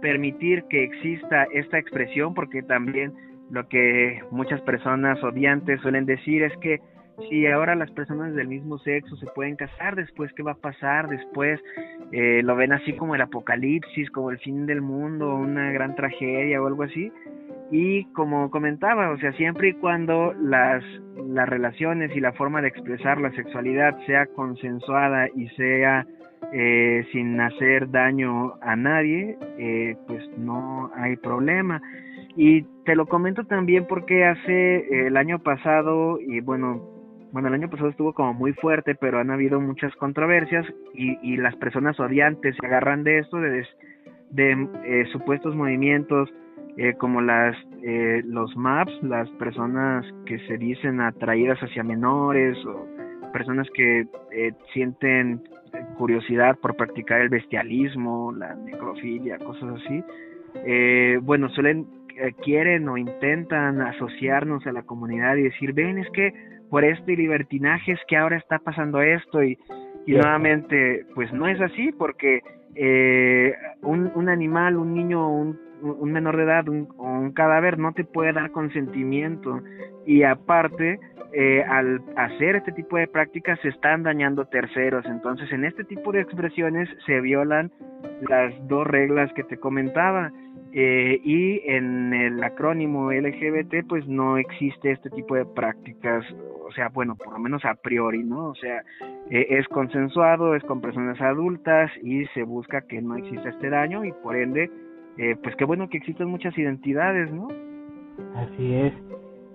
[0.00, 3.12] permitir que exista esta expresión, porque también
[3.50, 6.80] lo que muchas personas odiantes suelen decir es que
[7.28, 11.08] si ahora las personas del mismo sexo se pueden casar, después qué va a pasar,
[11.08, 11.60] después
[12.12, 16.62] eh, lo ven así como el apocalipsis, como el fin del mundo, una gran tragedia
[16.62, 17.12] o algo así.
[17.70, 20.82] Y como comentaba, o sea, siempre y cuando las,
[21.28, 26.04] las relaciones y la forma de expresar la sexualidad sea consensuada y sea
[26.52, 31.80] eh, sin hacer daño a nadie, eh, pues no hay problema.
[32.34, 36.82] Y te lo comento también porque hace eh, el año pasado, y bueno,
[37.32, 41.36] bueno, el año pasado estuvo como muy fuerte, pero han habido muchas controversias y, y
[41.36, 43.66] las personas odiantes se agarran de esto, de,
[44.30, 46.28] de eh, supuestos movimientos
[46.76, 52.86] eh, como las eh, los MAPS, las personas que se dicen atraídas hacia menores o
[53.32, 55.42] personas que eh, sienten
[55.96, 60.04] curiosidad por practicar el bestialismo, la necrofilia, cosas así.
[60.66, 61.86] Eh, bueno, suelen
[62.42, 66.34] quieren o intentan asociarnos a la comunidad y decir, ven, es que
[66.70, 69.58] por este libertinaje es que ahora está pasando esto y,
[70.06, 72.42] y nuevamente, pues no es así porque
[72.74, 73.52] eh,
[73.82, 77.92] un, un animal, un niño, un, un menor de edad un, o un cadáver no
[77.92, 79.60] te puede dar consentimiento
[80.06, 80.98] y aparte
[81.32, 85.04] eh, al hacer este tipo de prácticas se están dañando terceros.
[85.06, 87.70] Entonces, en este tipo de expresiones se violan
[88.28, 90.32] las dos reglas que te comentaba.
[90.72, 96.24] Eh, y en el acrónimo LGBT pues no existe este tipo de prácticas,
[96.64, 98.50] o sea, bueno, por lo menos a priori, ¿no?
[98.50, 98.84] O sea,
[99.30, 104.04] eh, es consensuado, es con personas adultas y se busca que no exista este daño
[104.04, 104.70] y por ende,
[105.18, 107.48] eh, pues qué bueno que existen muchas identidades, ¿no?
[108.36, 108.92] Así es.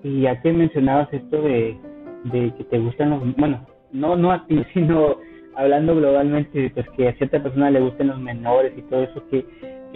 [0.04, 1.78] Y ya que mencionabas esto de,
[2.26, 5.16] de que te gustan los, bueno, no, no a ti, sino
[5.56, 9.46] hablando globalmente, pues que a cierta persona le gusten los menores y todo eso, que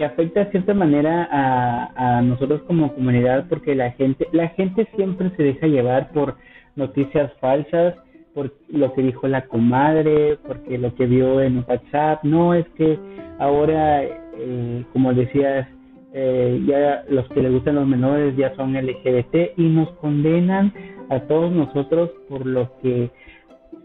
[0.00, 4.88] que afecta de cierta manera a, a nosotros como comunidad porque la gente la gente
[4.96, 6.36] siempre se deja llevar por
[6.74, 7.96] noticias falsas
[8.34, 12.24] por lo que dijo la comadre porque lo que vio en WhatsApp.
[12.24, 12.98] No es que
[13.38, 15.68] ahora eh, como decías
[16.14, 20.72] eh, ya los que le gustan los menores ya son LGBT y nos condenan
[21.10, 23.10] a todos nosotros por lo que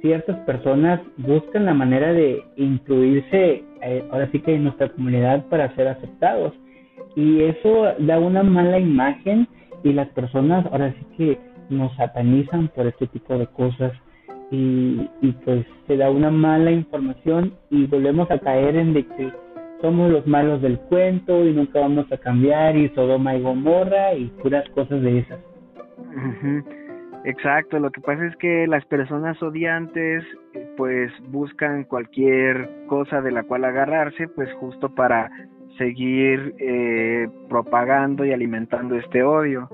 [0.06, 5.74] ciertas personas buscan la manera de incluirse eh, ahora sí que en nuestra comunidad para
[5.76, 6.54] ser aceptados.
[7.16, 9.48] Y eso da una mala imagen
[9.84, 11.40] y las personas ahora sí que
[11.72, 13.94] nos satanizan por este tipo de cosas.
[14.52, 15.10] Y,
[15.44, 19.32] pues se da una mala información y volvemos a caer en de que
[19.82, 24.26] somos los malos del cuento y nunca vamos a cambiar y Sodoma y Gomorra y
[24.44, 25.40] puras cosas de esas.
[27.26, 30.24] Exacto, lo que pasa es que las personas odiantes
[30.78, 35.32] pues buscan cualquier cosa de la cual agarrarse pues justo para
[35.76, 39.68] seguir eh, propagando y alimentando este odio.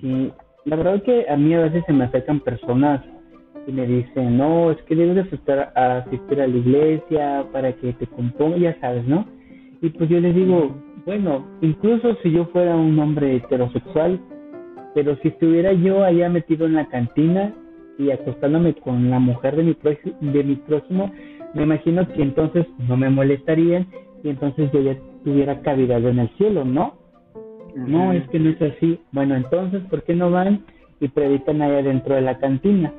[0.00, 0.32] Sí,
[0.64, 3.04] la verdad es que a mí a veces se me acercan personas
[3.66, 7.94] y me dicen, no, es que debes asistir a, asistir a la iglesia para que
[7.94, 9.26] te componga, ya sabes, ¿no?
[9.82, 14.20] Y pues yo les digo, bueno, incluso si yo fuera un hombre heterosexual,
[14.94, 17.52] pero si estuviera yo allá metido en la cantina
[17.98, 19.76] y acostándome con la mujer de mi,
[20.32, 21.12] de mi próximo,
[21.54, 23.86] me imagino que entonces no me molestarían
[24.22, 26.94] y entonces yo ya tuviera cavidad en el cielo, ¿no?
[27.74, 28.98] No, es que no es así.
[29.12, 30.64] Bueno, entonces, ¿por qué no van
[31.00, 32.92] y predican allá dentro de la cantina?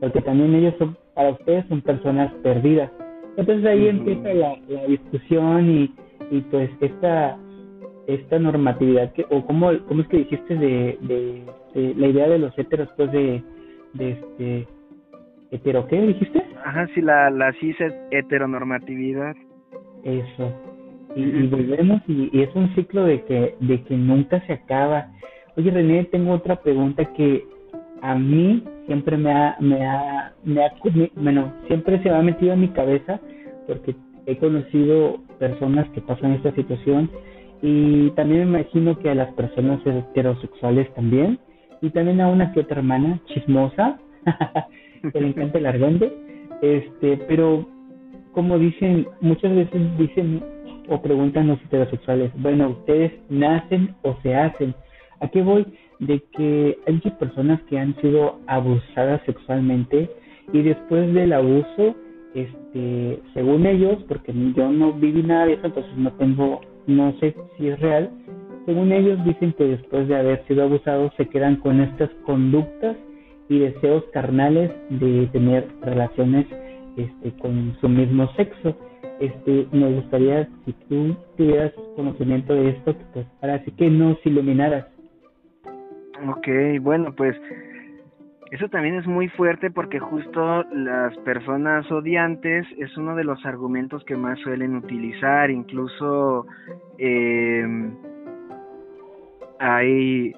[0.00, 2.90] Porque también ellos son, para ustedes son personas perdidas.
[3.36, 4.56] Entonces ahí empieza la,
[4.88, 5.94] discusión y,
[6.30, 7.38] y pues esta
[8.06, 10.98] esta normatividad que o cómo, cómo es que dijiste de,
[11.74, 13.42] de, la idea de los heteros pues de,
[13.94, 14.68] de este
[15.50, 17.76] hetero qué dijiste ajá sí la la cis
[18.10, 19.34] heteronormatividad.
[20.04, 20.52] Eso.
[21.16, 25.08] Y, volvemos y, y, es un ciclo de que de que nunca se acaba.
[25.56, 27.44] Oye René tengo otra pregunta que
[28.02, 30.72] a mí siempre me ha me ha me ha
[31.16, 33.20] bueno siempre se me ha metido en mi cabeza
[33.66, 33.96] porque
[34.26, 37.10] he conocido personas que pasan esta situación
[37.62, 41.38] y también me imagino que a las personas heterosexuales también
[41.80, 43.98] y también a una que otra hermana chismosa
[45.12, 46.12] que le encanta el argüente
[46.62, 47.66] este pero
[48.32, 50.42] como dicen muchas veces dicen
[50.88, 54.74] o preguntan los heterosexuales bueno ustedes nacen o se hacen
[55.20, 55.66] a qué voy
[56.00, 60.10] de que hay personas que han sido abusadas sexualmente
[60.52, 61.96] y después del abuso
[62.34, 67.34] este según ellos porque yo no viví nada de eso entonces no tengo no sé
[67.56, 68.10] si es real,
[68.66, 72.96] según ellos dicen que después de haber sido abusados se quedan con estas conductas
[73.48, 76.46] y deseos carnales de tener relaciones
[76.96, 78.76] este, con su mismo sexo.
[79.20, 84.86] Este, me gustaría si tú tuvieras conocimiento de esto, pues para así que nos iluminaras.
[86.28, 86.48] Ok,
[86.80, 87.36] bueno, pues
[88.50, 94.04] eso también es muy fuerte porque justo las personas odiantes es uno de los argumentos
[94.04, 96.46] que más suelen utilizar, incluso
[96.98, 97.66] eh,
[99.58, 100.32] hay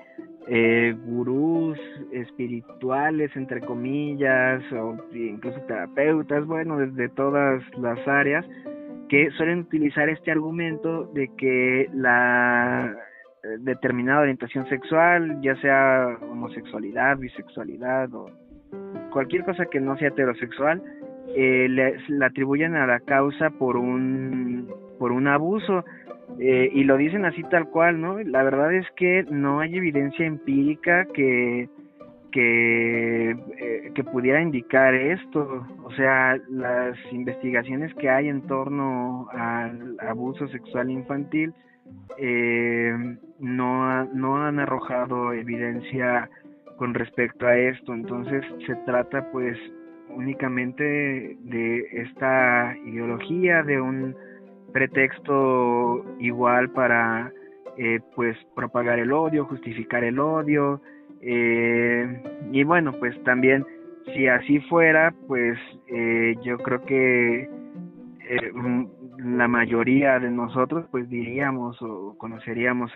[0.47, 1.79] eh, gurús
[2.11, 8.47] espirituales, entre comillas, o incluso terapeutas, bueno, desde todas las áreas,
[9.11, 12.97] que suelen utilizar este argumento de que la
[13.61, 18.31] determinada orientación sexual, ya sea homosexualidad, bisexualidad o
[19.11, 20.83] cualquier cosa que no sea heterosexual,
[21.35, 24.69] eh, le, atribuyen a la causa por un
[24.99, 25.85] por un abuso
[26.39, 28.19] eh, y lo dicen así tal cual, ¿no?
[28.19, 31.69] La verdad es que no hay evidencia empírica que
[32.31, 35.67] que, eh, que pudiera indicar esto.
[35.85, 41.55] O sea, las investigaciones que hay en torno al abuso sexual infantil
[42.19, 46.29] eh, no, no han arrojado evidencia
[46.77, 47.93] con respecto a esto.
[47.95, 49.59] Entonces se trata pues
[50.11, 54.17] únicamente de esta ideología, de un
[54.73, 57.33] pretexto igual para
[57.77, 60.81] eh, pues propagar el odio, justificar el odio.
[61.21, 62.23] Eh,
[62.53, 63.65] y bueno, pues también
[64.15, 65.59] si así fuera, pues
[65.89, 67.49] eh, yo creo que
[69.19, 72.93] la mayoría de nosotros pues diríamos o conoceríamos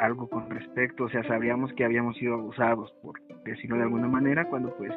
[0.00, 4.48] algo con respecto, o sea, sabríamos que habíamos sido abusados, por decirlo de alguna manera,
[4.48, 4.92] cuando pues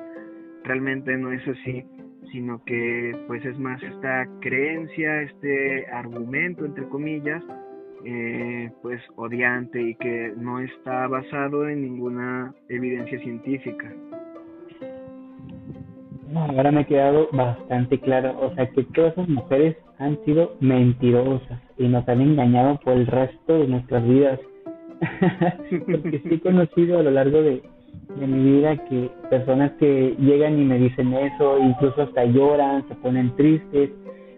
[0.63, 1.83] realmente no es así,
[2.31, 7.43] sino que pues es más esta creencia, este argumento, entre comillas,
[8.05, 13.91] eh, pues odiante y que no está basado en ninguna evidencia científica.
[16.39, 21.59] Ahora me ha quedado bastante claro, o sea que todas esas mujeres han sido mentirosas
[21.77, 24.39] y nos han engañado por el resto de nuestras vidas.
[25.69, 27.61] Porque sí he conocido a lo largo de,
[28.17, 33.35] mi vida que personas que llegan y me dicen eso, incluso hasta lloran, se ponen
[33.35, 33.89] tristes,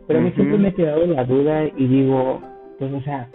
[0.07, 2.41] pero a mí siempre me ha quedado la duda y digo,
[2.77, 3.29] pues o sea,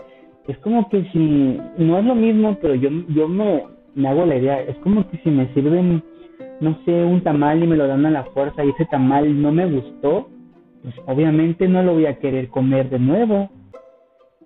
[0.46, 4.36] es como que si, no es lo mismo, pero yo, yo me, me hago la
[4.36, 6.02] idea, es como que si me sirven,
[6.60, 9.52] no sé, un tamal y me lo dan a la fuerza y ese tamal no
[9.52, 10.28] me gustó,
[10.82, 13.50] pues obviamente no lo voy a querer comer de nuevo.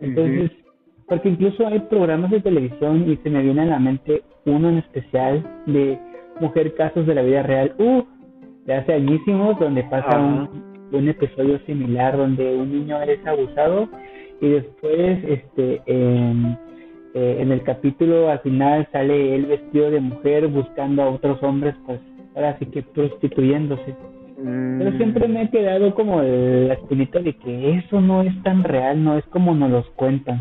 [0.00, 0.50] Entonces,
[1.06, 4.78] porque incluso hay programas de televisión y se me viene a la mente uno en
[4.78, 5.98] especial de
[6.40, 8.02] mujer casos de la vida real, uh,
[8.66, 13.88] de hace añísimos, donde pasa un, un, episodio similar donde un niño es abusado
[14.40, 16.58] y después, este, en,
[17.14, 21.74] eh, en el capítulo al final sale él vestido de mujer buscando a otros hombres,
[21.86, 22.00] pues
[22.34, 23.94] ahora sí que prostituyéndose.
[24.36, 24.96] Pero mm.
[24.96, 29.16] siempre me he quedado como la espinita de que eso no es tan real, no
[29.16, 30.40] es como nos los cuentan.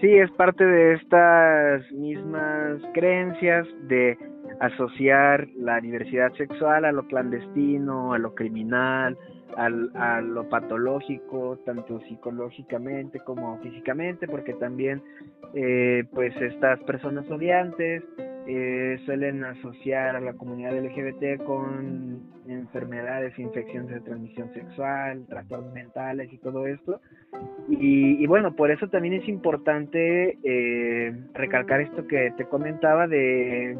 [0.00, 4.16] Sí, es parte de estas mismas creencias de
[4.60, 9.16] asociar la diversidad sexual a lo clandestino, a lo criminal,
[9.56, 15.02] a lo patológico, tanto psicológicamente como físicamente, porque también
[15.54, 18.02] eh, pues estas personas odiantes
[18.46, 26.30] eh, suelen asociar a la comunidad LGBT con enfermedades, infecciones de transmisión sexual, trastornos mentales
[26.30, 27.00] y todo esto.
[27.68, 33.78] Y, bueno, por eso también es importante eh, recalcar esto que te comentaba de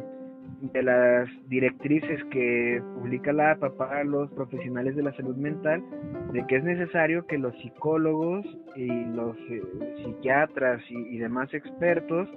[0.73, 5.83] de las directrices que publica la APA para los profesionales de la salud mental,
[6.31, 8.45] de que es necesario que los psicólogos
[8.75, 9.61] y los eh,
[10.03, 12.27] psiquiatras y, demás expertos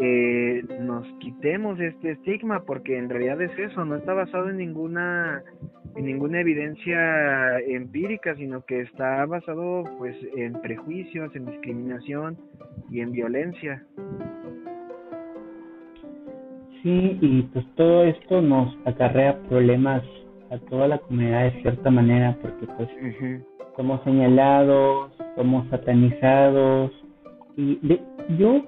[0.00, 5.42] eh, nos quitemos este estigma, porque en realidad es eso, no está basado en ninguna
[5.96, 12.36] en ninguna evidencia empírica, sino que está basado pues en prejuicios, en discriminación
[12.90, 13.84] y en violencia.
[16.84, 20.02] Sí, y pues todo esto nos acarrea problemas
[20.50, 22.90] a toda la comunidad de cierta manera, porque pues
[23.74, 26.92] somos señalados, somos satanizados,
[27.56, 27.78] y
[28.36, 28.62] yo,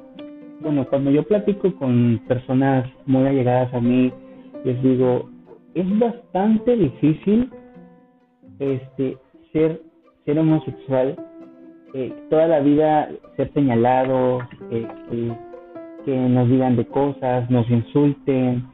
[0.62, 4.10] bueno, cuando yo platico con personas muy allegadas a mí,
[4.64, 5.28] les digo,
[5.74, 7.50] es bastante difícil
[8.58, 9.18] este
[9.52, 9.82] ser
[10.24, 11.16] ser homosexual
[11.94, 14.40] eh, toda la vida ser señalado
[14.70, 14.88] eh,
[16.06, 18.64] que nos digan de cosas, nos insulten,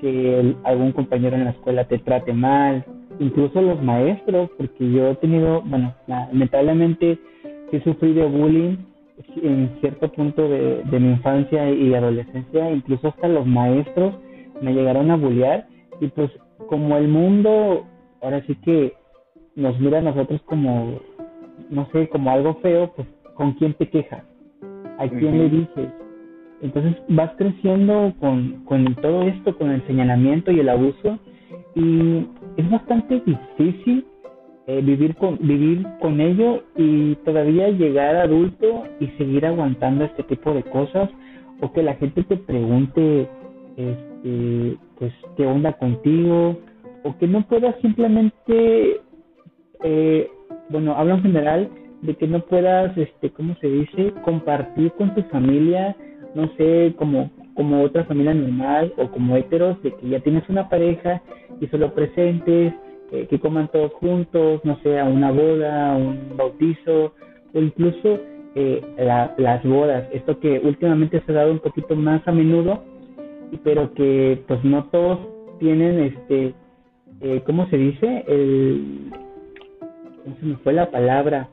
[0.00, 2.84] que algún compañero en la escuela te trate mal,
[3.18, 7.18] incluso los maestros, porque yo he tenido, bueno, lamentablemente
[7.70, 8.76] sí sufrí de bullying
[9.42, 14.14] en cierto punto de, mi infancia y adolescencia, incluso hasta los maestros
[14.60, 15.66] me llegaron a bullear
[16.00, 16.30] y pues
[16.68, 17.86] como el mundo
[18.20, 18.92] ahora sí que
[19.54, 21.00] nos mira a nosotros como,
[21.70, 24.22] no sé, como algo feo, pues ¿con quién te quejas?
[24.98, 26.05] ¿A quién le dices?
[26.62, 31.18] Entonces vas creciendo con, con todo esto, con el señalamiento y el abuso,
[31.74, 32.26] y
[32.56, 34.06] es bastante difícil
[34.68, 40.52] eh, vivir con vivir con ello y todavía llegar adulto y seguir aguantando este tipo
[40.54, 41.08] de cosas
[41.60, 43.28] o que la gente te pregunte
[43.76, 46.58] este pues qué onda contigo
[47.04, 49.02] o que no puedas simplemente
[49.84, 50.30] eh,
[50.68, 51.70] bueno hablo en general
[52.02, 55.94] de que no puedas este cómo se dice compartir con tu familia
[56.36, 60.68] no sé, como, como otra familia normal o como heteros, de que ya tienes una
[60.68, 61.22] pareja
[61.60, 62.74] y solo presentes,
[63.10, 67.14] eh, que coman todos juntos, no sé, a una boda, a un bautizo
[67.54, 68.20] o incluso
[68.54, 68.82] eh,
[69.38, 70.06] las bodas.
[70.12, 72.82] Esto que últimamente se ha dado un poquito más a menudo,
[73.64, 75.18] pero que pues no todos
[75.58, 76.54] tienen este,
[77.22, 78.24] eh, ¿cómo se dice?
[78.28, 79.10] El,
[80.22, 81.48] ¿Cómo se me fue la palabra?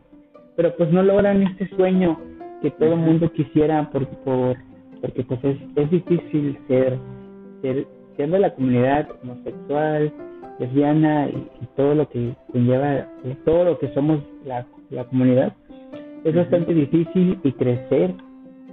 [0.58, 2.20] Pero pues no logran este sueño
[2.62, 4.58] que todo el mundo quisiera por, por
[5.04, 6.98] porque pues es, difícil ser,
[7.62, 7.86] ser,
[8.16, 10.14] de la comunidad homosexual,
[10.60, 13.06] lesbiana y, todo lo que conlleva,
[13.44, 15.54] todo lo que somos la, la comunidad,
[16.24, 18.14] es bastante difícil y crecer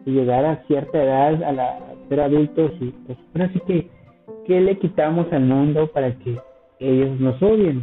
[0.06, 1.78] y llegar a cierta edad a, la,
[2.08, 3.88] ser adultos y pues ahora sí que
[4.46, 6.38] ¿qué le quitamos al mundo para que
[6.78, 7.82] ellos nos odien?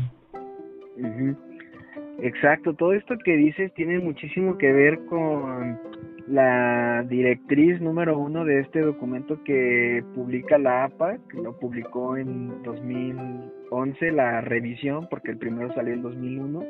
[2.19, 5.79] Exacto, todo esto que dices tiene muchísimo que ver con
[6.27, 12.63] la directriz número uno de este documento que publica la APA, que lo publicó en
[12.63, 16.63] 2011, la revisión, porque el primero salió en 2001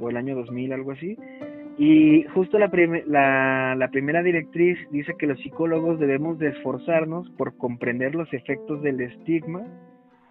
[0.00, 1.16] o el año 2000, algo así.
[1.78, 2.68] Y justo la,
[3.76, 9.00] la, primera directriz dice que los psicólogos debemos de esforzarnos por comprender los efectos del
[9.00, 9.62] estigma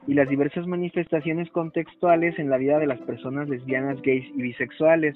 [0.08, 5.16] y las diversas manifestaciones contextuales en la vida de las personas lesbianas, gays y bisexuales.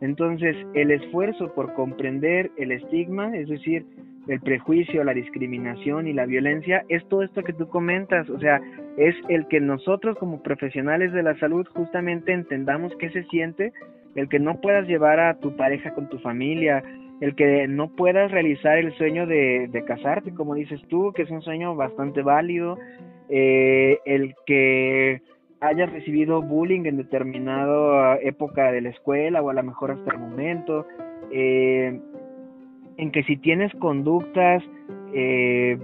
[0.00, 3.84] Entonces, el esfuerzo por comprender el estigma, es decir,
[4.28, 8.60] el prejuicio, la discriminación y la violencia, es todo esto que tú comentas, o sea,
[8.96, 13.72] es el que nosotros como profesionales de la salud justamente entendamos qué se siente,
[14.14, 16.82] el que no puedas llevar a tu pareja con tu familia,
[17.20, 21.30] el que no puedas realizar el sueño de, de casarte, como dices tú, que es
[21.30, 22.78] un sueño bastante válido,
[23.28, 25.22] eh, el que
[25.62, 30.18] hayas recibido bullying en determinada época de la escuela o a lo mejor hasta el
[30.18, 30.86] momento,
[31.30, 32.00] eh,
[32.96, 34.62] en que si tienes conductas
[35.14, 35.78] eh,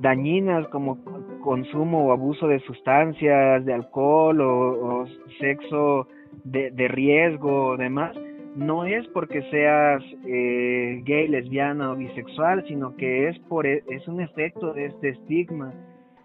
[0.00, 0.98] dañinas como
[1.42, 5.06] consumo o abuso de sustancias, de alcohol o,
[5.38, 6.08] sexo
[6.44, 8.16] de, de, riesgo o demás,
[8.56, 14.08] no es porque seas eh, gay, lesbiana o bisexual, sino que es por e, es
[14.08, 15.74] un efecto de este estigma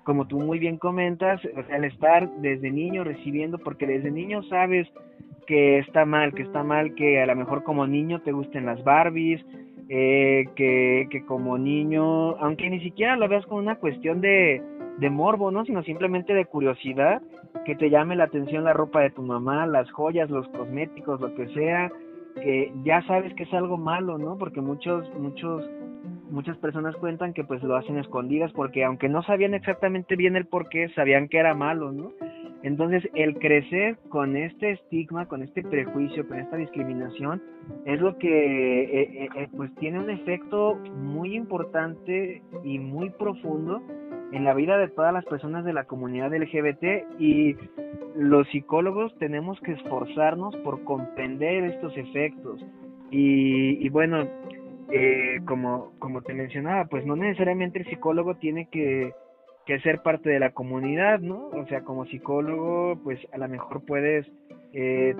[0.09, 4.87] como tú muy bien comentas, o sea, estar desde niño recibiendo, porque desde niño sabes
[5.45, 8.83] que está mal, que está mal que a lo mejor como niño te gusten las
[8.83, 9.39] Barbies,
[9.87, 14.63] eh, que, que como niño, aunque ni siquiera lo veas como una cuestión de,
[14.97, 15.63] de morbo, ¿no?
[15.63, 17.21] Sino simplemente de curiosidad,
[17.63, 21.35] que te llame la atención la ropa de tu mamá, las joyas, los cosméticos, lo
[21.35, 21.91] que sea,
[22.41, 24.39] que ya sabes que es algo malo, ¿no?
[24.39, 25.69] Porque muchos, muchos,
[26.29, 30.45] muchas personas cuentan que pues lo hacen escondidas porque aunque no sabían exactamente bien el
[30.45, 32.11] por qué, sabían que era malo, ¿no?
[32.61, 37.41] Entonces, el crecer con este estigma, con este prejuicio, con esta discriminación,
[37.85, 43.81] es lo que eh, eh, eh, pues tiene un efecto muy importante y muy profundo
[44.33, 47.55] en la vida de todas las personas de la comunidad LGBT y
[48.15, 52.61] los psicólogos tenemos que esforzarnos por comprender estos efectos.
[53.09, 54.27] Y, y bueno,
[55.45, 59.13] como, como te mencionaba, pues no necesariamente el psicólogo tiene que
[59.69, 61.49] que ser parte de la comunidad, ¿no?
[61.49, 64.25] O sea, como psicólogo, pues a lo mejor puedes
[64.73, 65.15] eh,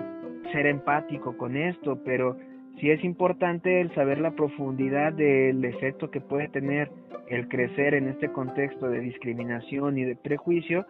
[0.50, 2.36] ser empático con esto, pero
[2.80, 6.90] sí es importante el saber la profundidad del efecto que puede tener
[7.28, 10.84] el crecer en este contexto de discriminación y de prejuicio,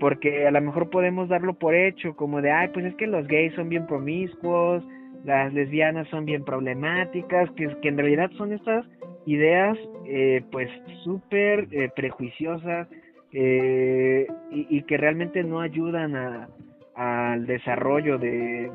[0.00, 3.28] porque a lo mejor podemos darlo por hecho, como de, ay, pues es que los
[3.28, 4.82] gays son bien promiscuos,
[5.24, 8.84] las lesbianas son bien problemáticas, que, que en realidad son estas
[9.26, 10.68] ideas eh, pues
[11.02, 12.88] súper eh, prejuiciosas
[13.32, 16.48] eh, y, que realmente no ayudan a,
[16.94, 18.70] al desarrollo de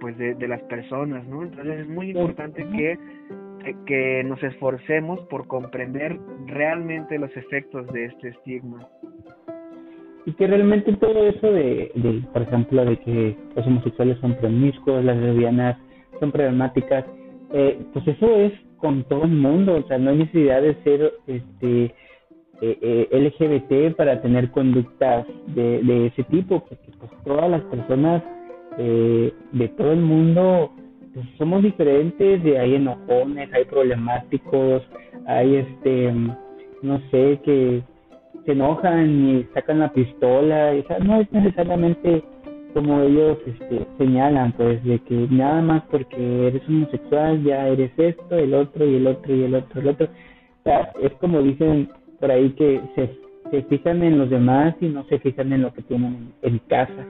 [0.00, 2.98] pues de, las personas no entonces es muy importante que
[3.86, 8.88] que nos esforcemos por comprender realmente los efectos de este estigma
[10.26, 15.16] y que realmente todo eso de, por ejemplo de que los homosexuales son promiscuos las
[15.16, 15.76] lesbianas
[16.20, 17.04] son problemáticas
[17.52, 21.12] eh, pues eso es con todo el mundo o sea no hay necesidad de ser
[21.26, 21.94] este
[22.60, 28.22] eh, eh LGBT para tener conductas de, de ese tipo, porque pues todas las personas
[28.78, 30.72] eh, de todo el mundo
[31.14, 34.82] pues, somos diferentes, de hay enojones, hay problemáticos,
[35.26, 36.12] hay este,
[36.82, 37.82] no sé, que
[38.44, 42.22] se enojan y sacan la pistola, y, no es necesariamente
[42.74, 48.36] como ellos este, señalan, pues, de que nada más porque eres homosexual ya eres esto,
[48.36, 50.06] el otro y el otro y el otro, el otro.
[50.06, 51.88] O sea, es como dicen
[52.20, 53.10] por ahí que se,
[53.50, 57.06] se fijan en los demás y no se fijan en lo que tienen en, casa.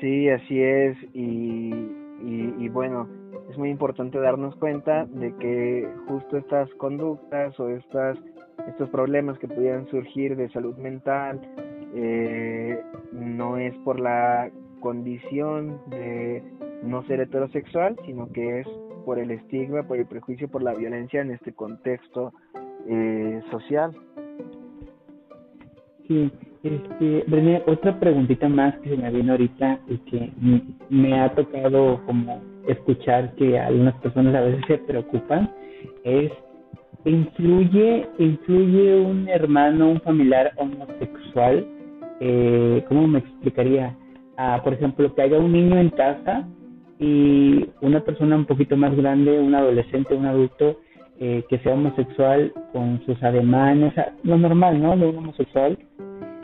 [0.00, 0.96] Sí, así es.
[1.14, 1.72] Y,
[2.58, 3.08] y, bueno,
[3.50, 8.18] es muy importante darnos cuenta de que justo estas conductas o estas,
[8.68, 11.40] estos problemas que pudieran surgir de salud mental
[11.94, 12.80] eh,
[13.12, 14.50] no es por la
[14.80, 16.42] condición de
[16.82, 18.68] no ser heterosexual, sino que es
[19.04, 22.32] por el estigma, por el prejuicio, por la violencia en este contexto
[22.88, 23.92] eh, social.
[26.06, 26.30] Sí,
[26.62, 30.32] este, René, otra preguntita más que se me viene ahorita y que
[30.90, 35.50] me ha tocado como escuchar que algunas personas a veces se preocupan
[36.04, 36.32] es
[37.06, 41.66] influye influye un hermano un familiar homosexual
[42.20, 43.96] eh, cómo me explicaría
[44.36, 46.46] ah, por ejemplo que haya un niño en casa
[46.98, 50.78] y una persona un poquito más grande un adolescente un adulto
[51.18, 54.94] eh, que sea homosexual con sus ademanes, lo normal, ¿no?
[54.98, 55.78] De un homosexual.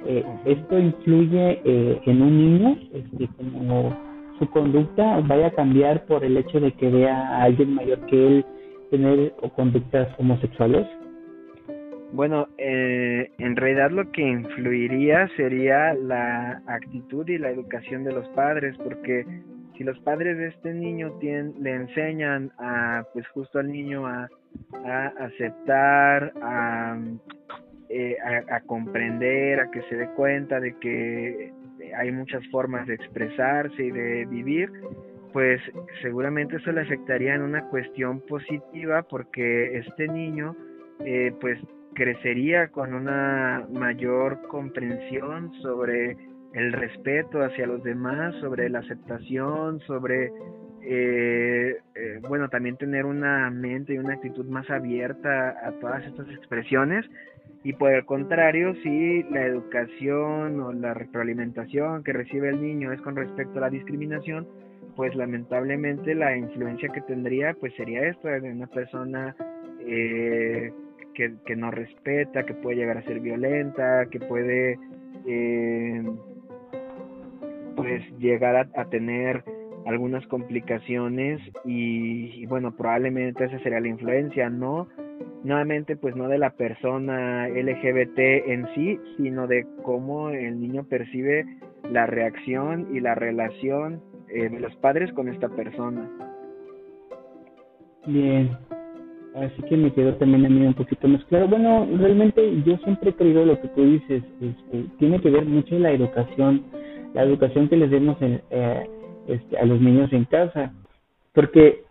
[0.06, 2.78] Eh, ¿Esto influye eh, en un niño?
[2.90, 3.94] Este, como
[4.38, 8.26] su conducta vaya a cambiar por el hecho de que vea a alguien mayor que
[8.26, 8.46] él
[8.92, 10.86] tener conductas homosexuales?
[12.12, 18.76] Bueno, en realidad lo que influiría sería la actitud y la educación de los padres,
[18.84, 19.24] porque
[19.78, 24.28] si los padres de este niño tienen, le enseñan a, pues justo al niño a,
[25.18, 26.34] aceptar,
[27.88, 31.50] eh, a, a, comprender, a que se dé cuenta de que
[31.96, 34.70] hay muchas formas de expresarse y de vivir,
[35.32, 35.60] pues
[36.02, 40.56] seguramente eso le afectaría en una cuestión positiva porque este niño
[41.04, 41.58] eh, pues
[41.94, 46.16] crecería con una mayor comprensión sobre
[46.54, 50.32] el respeto hacia los demás, sobre la aceptación, sobre,
[50.82, 56.28] eh, eh, bueno, también tener una mente y una actitud más abierta a todas estas
[56.28, 57.06] expresiones.
[57.64, 63.00] Y por el contrario, si la educación o la retroalimentación que recibe el niño es
[63.02, 64.46] con respecto a la discriminación,
[64.96, 69.34] pues lamentablemente la influencia que tendría pues sería esto de una persona
[69.86, 70.72] eh,
[71.14, 74.78] que, que, no respeta, que puede llegar a ser violenta, que puede
[75.26, 76.02] eh,
[77.76, 79.44] pues llegar a, tener
[79.86, 84.88] algunas complicaciones y, bueno probablemente esa sería la influencia no
[85.42, 91.44] nuevamente pues no de la persona LGBT en sí sino de cómo el niño percibe
[91.90, 94.00] la reacción y la relación
[94.34, 96.08] eh, de los padres con esta persona.
[98.06, 98.50] Bien,
[99.34, 101.48] así que me quedó también a mí un poquito más claro.
[101.48, 105.78] Bueno, realmente yo siempre he creído lo que tú dices, este, tiene que ver mucho
[105.78, 106.62] la educación,
[107.12, 108.88] la educación que les demos eh,
[109.28, 110.72] este, a los niños en casa,
[111.34, 111.82] porque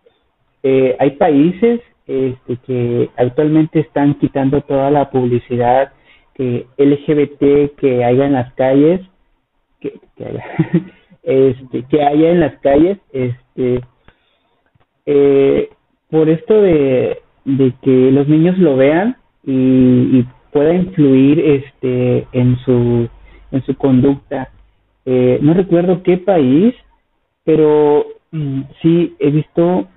[0.64, 5.94] eh, hay países este, que actualmente están quitando toda la publicidad
[6.34, 9.02] que LGBT que haya en las calles,
[9.80, 10.44] que, que haya,
[11.24, 13.82] este, que haya en las calles, este,
[15.06, 15.70] eh,
[16.10, 19.52] por esto de, de que los niños lo vean y,
[20.20, 23.10] y pueda influir este en su
[23.52, 24.50] en su conducta.
[25.06, 26.76] Eh, no recuerdo qué país
[27.44, 29.88] pero mm, sí he visto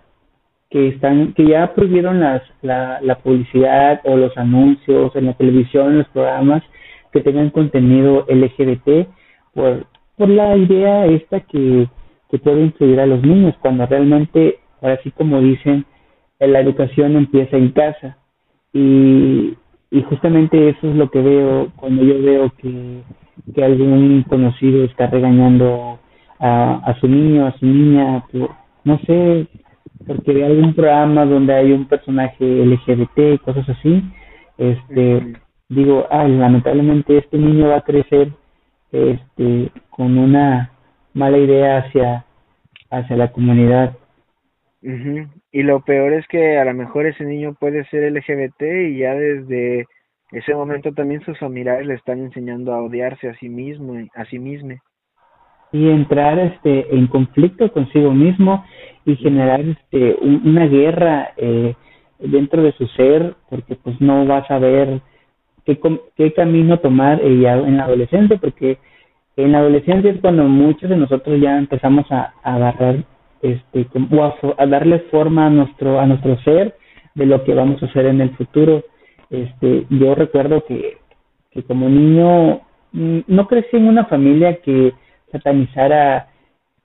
[0.71, 5.89] que están que ya prohibieron las la, la publicidad o los anuncios en la televisión
[5.93, 6.63] en los programas
[7.13, 9.09] que tengan contenido LGBT
[9.53, 9.87] por
[10.17, 11.89] por la idea esta que
[12.31, 15.87] que puede influir a los niños cuando realmente así como dicen
[16.41, 18.19] la educación empieza en casa.
[18.73, 19.55] Y,
[19.91, 23.03] y justamente eso es lo que veo cuando yo veo que,
[23.55, 26.01] que algún conocido está regañando
[26.41, 28.25] a, a su niño, a su niña,
[28.83, 29.47] no sé,
[30.07, 34.03] porque ve algún programa donde hay un personaje LGBT y cosas así,
[34.59, 35.35] este,
[35.69, 38.33] digo, ay, lamentablemente este niño va a crecer
[38.95, 40.71] este con una
[41.13, 42.25] mala idea hacia
[42.91, 43.97] hacia la comunidad.
[45.51, 49.15] Y lo peor es que a lo mejor ese niño puede ser LGBT y ya
[49.15, 49.87] desde
[50.33, 54.39] ese momento también sus familiares le están enseñando a odiarse a sí mismo, a sí
[54.39, 54.75] mismo.
[55.73, 58.65] Y entrar este en conflicto consigo mismo
[59.07, 61.75] y generar este una guerra eh,
[62.19, 65.01] dentro de su ser porque pues no va a saber
[65.65, 65.79] qué,
[66.17, 68.79] qué camino tomar ya en la adolescencia porque
[69.37, 73.05] en la adolescencia es cuando muchos de nosotros ya empezamos a, a agarrar
[73.43, 74.25] este, o
[74.57, 76.77] a, darle forma a nuestro, a nuestro ser
[77.15, 78.85] de lo que vamos a hacer en el futuro.
[79.29, 80.99] Este, yo recuerdo que,
[81.51, 82.61] que como niño
[82.93, 84.93] mm, no crecí en una familia que
[85.31, 86.29] satanizara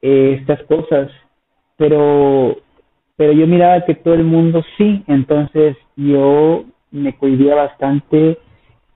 [0.01, 1.11] eh, estas cosas,
[1.77, 2.57] pero
[3.15, 8.38] pero yo miraba que todo el mundo sí, entonces yo me cohibía bastante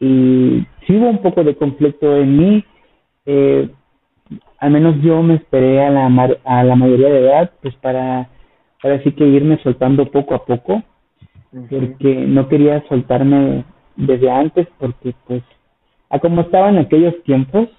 [0.03, 2.65] y sí hubo un poco de conflicto en mí,
[3.25, 3.69] eh,
[4.59, 8.27] al menos yo me esperé a la, a la mayoría de edad, pues para,
[8.81, 10.83] para así que irme soltando poco a poco,
[11.69, 13.63] porque no quería soltarme
[13.95, 15.41] desde antes, porque pues,
[16.09, 17.69] a como estaba en aquellos tiempos,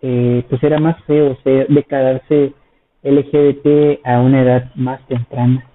[0.00, 2.54] eh, pues era más feo ser, declararse
[3.02, 5.68] LGBT a una edad más temprana.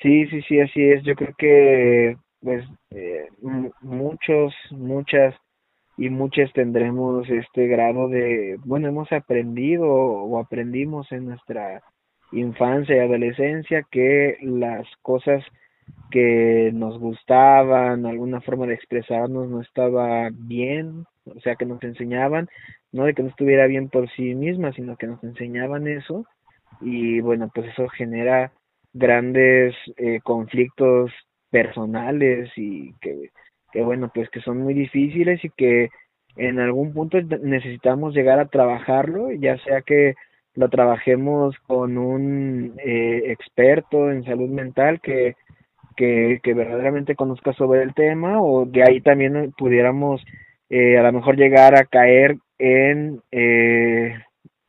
[0.00, 1.02] Sí, sí, sí, así es.
[1.02, 3.26] Yo creo que pues eh,
[3.80, 5.34] muchos, muchas
[5.96, 11.82] y muchos tendremos este grado de, bueno, hemos aprendido o aprendimos en nuestra
[12.32, 15.42] infancia y adolescencia que las cosas
[16.10, 22.48] que nos gustaban, alguna forma de expresarnos no estaba bien, o sea, que nos enseñaban,
[22.92, 26.26] no de que no estuviera bien por sí misma, sino que nos enseñaban eso.
[26.80, 28.52] Y bueno, pues eso genera
[28.92, 31.10] grandes eh, conflictos
[31.54, 33.30] personales y que
[33.74, 35.90] que bueno, pues que son muy difíciles y que
[36.36, 40.14] en algún punto necesitamos llegar a trabajarlo, ya sea que
[40.54, 45.34] lo trabajemos con un eh, experto en salud mental que,
[45.96, 50.24] que, que, verdaderamente conozca sobre el tema o de ahí también pudiéramos
[50.70, 54.14] eh, a lo mejor llegar a caer en, eh,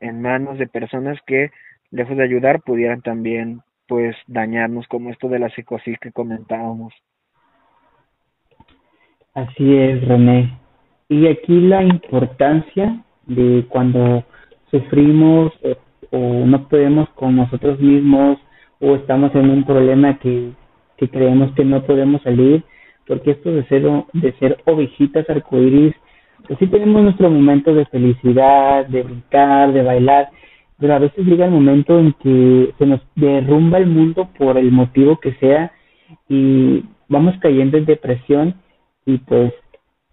[0.00, 1.52] en manos de personas que
[1.92, 6.92] lejos de ayudar pudieran también pues dañarnos como esto de la psicosis que comentábamos.
[9.34, 10.58] Así es, René.
[11.08, 14.24] Y aquí la importancia de cuando
[14.70, 15.52] sufrimos
[16.10, 18.38] o, no podemos con nosotros mismos
[18.80, 20.52] o estamos en un problema que,
[20.96, 22.64] que creemos que no podemos salir,
[23.06, 23.82] porque esto de ser,
[24.14, 25.94] de ser ovejitas arcoíris,
[26.46, 30.30] pues sí tenemos nuestro momento de felicidad, de brincar, de bailar,
[30.78, 34.70] pero a veces llega el momento en que se nos derrumba el mundo por el
[34.70, 35.72] motivo que sea
[36.28, 38.54] y vamos cayendo en depresión
[39.04, 39.52] y pues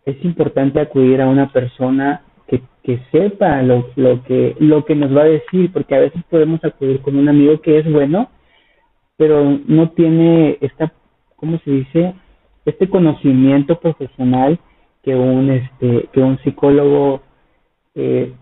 [0.05, 5.15] es importante acudir a una persona que, que sepa lo, lo, que, lo que nos
[5.15, 8.29] va a decir, porque a veces podemos acudir con un amigo que es bueno,
[9.17, 10.93] pero no tiene esta,
[11.35, 12.15] ¿cómo se dice?
[12.65, 14.59] Este conocimiento profesional
[15.03, 17.21] que un, este, que un psicólogo
[17.95, 18.33] eh,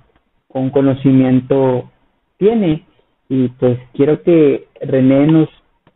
[0.48, 1.91] con conocimiento
[2.42, 2.84] tiene.
[3.30, 5.50] Y pues quiero que René nos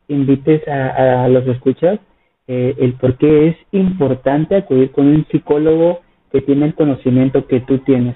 [0.08, 2.00] invites a, los escuchas
[2.48, 7.62] eh, el por qué es importante acudir con un psicólogo que tiene el conocimiento que
[7.62, 8.16] tú tienes.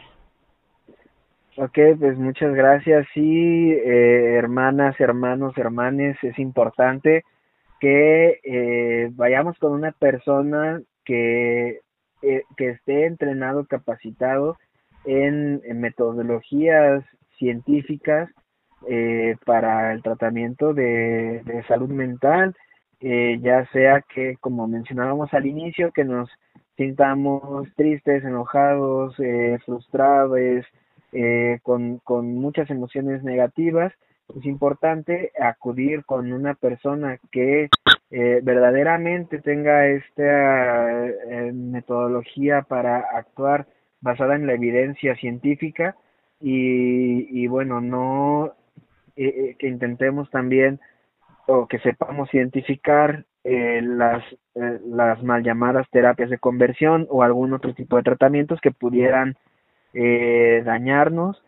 [1.58, 3.08] Ok, pues muchas gracias.
[3.14, 7.24] Sí, eh, hermanas, hermanos, hermanes, es importante
[7.80, 11.80] que eh, vayamos con una persona que,
[12.22, 14.58] eh, que esté entrenado, capacitado
[15.06, 17.04] en, metodologías
[17.40, 18.30] científicas
[18.88, 22.56] eh, para el tratamiento de, salud mental,
[23.00, 26.30] eh, ya sea que, como mencionábamos al inicio, que nos
[26.78, 30.66] sintamos tristes, enojados, eh, frustrados,
[31.12, 33.92] eh, con, con muchas emociones negativas,
[34.38, 37.70] es importante acudir con una persona que
[38.12, 43.68] eh, verdaderamente tenga esta eh, metodología para actuar
[44.02, 45.96] basada en la evidencia científica
[46.40, 48.54] y, y bueno, no
[49.16, 50.80] eh, que intentemos también
[51.48, 54.24] o que sepamos identificar las,
[54.54, 59.38] las mal llamadas terapias de conversión o algún otro tipo de tratamientos que pudieran
[59.94, 61.42] dañarnos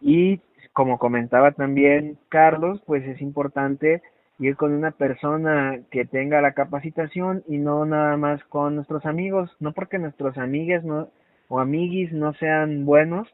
[0.00, 0.40] y
[0.78, 4.00] como comentaba también Carlos, pues es importante
[4.38, 9.50] ir con una persona que tenga la capacitación y no nada más con nuestros amigos,
[9.58, 11.08] no porque nuestros amigues no,
[11.48, 13.26] o amiguis no sean buenos,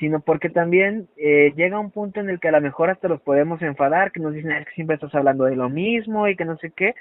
[0.00, 3.20] sino porque también eh, llega un punto en el que a lo mejor hasta los
[3.20, 6.46] podemos enfadar, que nos dicen es que siempre estás hablando de lo mismo y que
[6.46, 6.94] no sé qué.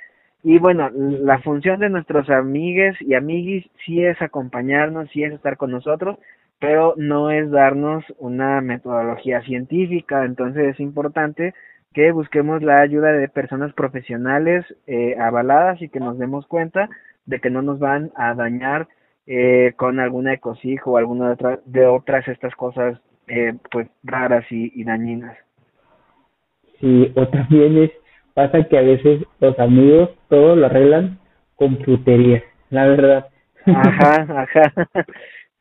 [0.44, 5.58] Y bueno, la función de nuestros amigues y amiguis sí es acompañarnos, sí es estar
[5.58, 6.18] con nosotros,
[6.60, 11.54] pero no es darnos una metodología científica, entonces es importante
[11.94, 16.90] que busquemos la ayuda de personas profesionales eh, avaladas y que nos demos cuenta
[17.26, 18.88] de que no nos van a dañar
[19.32, 24.72] eh, con alguna ecosijo o alguna otra, de otras estas cosas eh, pues raras y,
[24.74, 25.38] y dañinas.
[26.80, 27.92] Sí, o también es,
[28.34, 31.20] pasa que a veces los amigos todo lo arreglan
[31.56, 33.28] con frutería, la verdad.
[33.66, 34.74] Ajá, ajá.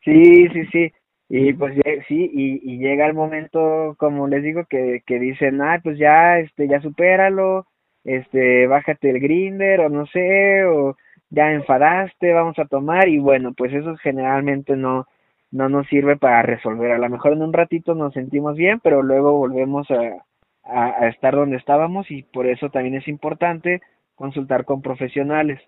[0.05, 0.93] Sí, sí, sí.
[1.29, 1.75] Y pues
[2.07, 6.39] sí, y, y llega el momento, como les digo, que, que dicen, ah, pues ya,
[6.39, 7.67] este, ya supéralo,
[8.05, 10.97] este, bájate el grinder, o no sé, o
[11.31, 15.07] ya enfadaste, vamos a tomar, y bueno, pues eso generalmente no,
[15.51, 16.93] no nos sirve para resolver.
[16.93, 20.25] A lo mejor en un ratito nos sentimos bien, pero luego volvemos a,
[20.65, 23.81] a estar donde estábamos, y por eso también es importante
[24.15, 25.61] consultar con profesionales.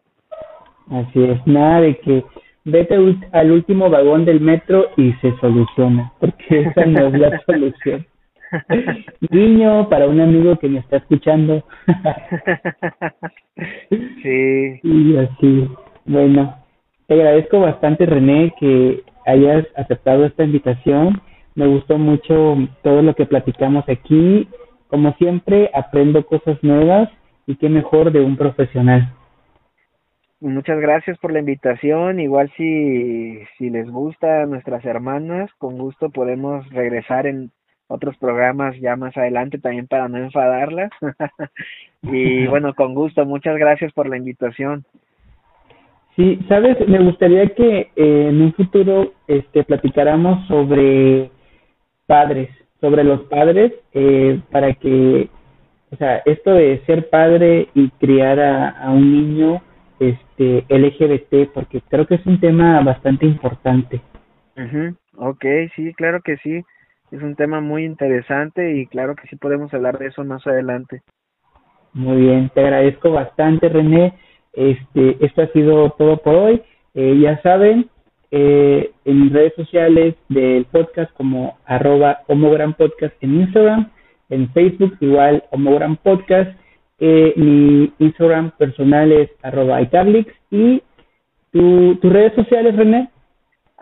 [0.91, 2.25] Así es, nada de que
[2.65, 2.97] vete
[3.33, 8.07] al último vagón del metro y se soluciona, porque esa no es la solución.
[9.30, 11.64] Guiño para un amigo que me está escuchando.
[14.22, 14.80] sí.
[14.82, 15.68] Y así.
[16.05, 16.57] Bueno,
[17.07, 21.20] te agradezco bastante, René, que hayas aceptado esta invitación.
[21.55, 24.48] Me gustó mucho todo lo que platicamos aquí.
[24.88, 27.09] Como siempre, aprendo cosas nuevas
[27.46, 29.12] y qué mejor de un profesional.
[30.40, 32.18] Muchas gracias por la invitación.
[32.18, 37.51] Igual si, si les gusta a nuestras hermanas, con gusto podemos regresar en
[37.91, 40.91] otros programas ya más adelante también para no enfadarlas.
[42.03, 43.26] y bueno, con gusto.
[43.26, 44.84] Muchas gracias por la invitación.
[46.14, 51.30] Sí, sabes, me gustaría que eh, en un futuro este platicáramos sobre
[52.07, 52.49] padres,
[52.80, 55.28] sobre los padres, eh, para que,
[55.91, 59.62] o sea, esto de ser padre y criar a, a un niño
[59.99, 64.01] este LGBT porque creo que es un tema bastante importante.
[64.57, 66.62] mhm okay sí, claro que sí.
[67.11, 71.03] Es un tema muy interesante y claro que sí podemos hablar de eso más adelante.
[71.93, 74.15] Muy bien, te agradezco bastante, René.
[74.53, 76.63] Este, esto ha sido todo por hoy.
[76.95, 77.89] Eh, ya saben,
[78.31, 83.91] eh, en mis redes sociales del podcast como arroba homogram podcast en Instagram,
[84.29, 86.51] en Facebook igual homogram podcast
[87.01, 90.83] eh, mi Instagram personal es arroba y
[91.51, 93.09] tu, tus redes sociales, René.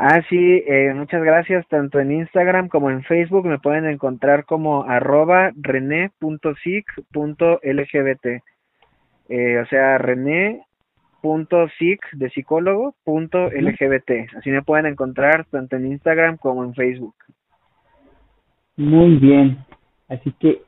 [0.01, 1.67] Ah, sí, eh, muchas gracias.
[1.67, 8.27] Tanto en Instagram como en Facebook me pueden encontrar como arroba rené.sic.lgbt.
[9.29, 14.37] Eh, o sea, rené.sic de psicólogo punto lgbt.
[14.39, 17.17] Así me pueden encontrar tanto en Instagram como en Facebook.
[18.77, 19.59] Muy bien.
[20.09, 20.63] Así que,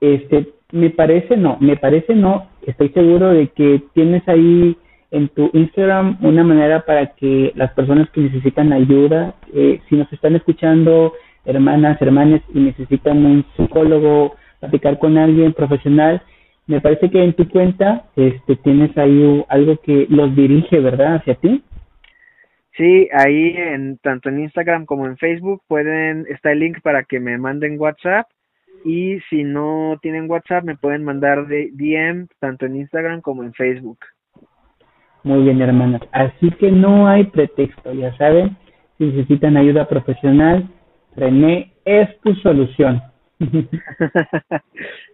[0.00, 4.78] este, me parece no, me parece no, estoy seguro de que tienes ahí
[5.12, 10.12] en tu Instagram una manera para que las personas que necesitan ayuda, eh, si nos
[10.12, 11.12] están escuchando
[11.44, 16.22] hermanas, hermanes y necesitan un psicólogo, platicar con alguien profesional,
[16.66, 21.16] me parece que en tu cuenta este tienes ahí algo que los dirige, ¿verdad?
[21.16, 21.62] Hacia ti.
[22.76, 27.20] Sí, ahí en tanto en Instagram como en Facebook pueden está el link para que
[27.20, 28.26] me manden WhatsApp
[28.84, 33.52] y si no tienen WhatsApp, me pueden mandar de DM tanto en Instagram como en
[33.52, 33.98] Facebook.
[35.24, 36.02] Muy bien, hermanas.
[36.12, 38.56] Así que no hay pretexto, ya saben.
[38.98, 40.68] Si necesitan ayuda profesional,
[41.16, 43.02] René es tu solución.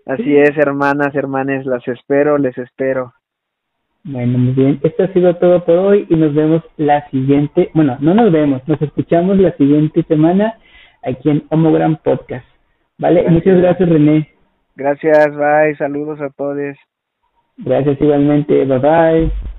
[0.07, 3.13] Así es, hermanas, hermanes, las espero, les espero.
[4.05, 4.81] Bueno, muy bien.
[4.83, 8.67] Esto ha sido todo por hoy y nos vemos la siguiente, bueno, no nos vemos,
[8.67, 10.55] nos escuchamos la siguiente semana
[11.03, 12.47] aquí en Homogram Podcast.
[12.99, 13.29] ¿Vale?
[13.29, 14.29] Muchas gracias, René.
[14.77, 16.77] Gracias, bye, saludos a todos.
[17.59, 19.58] Gracias igualmente, bye bye.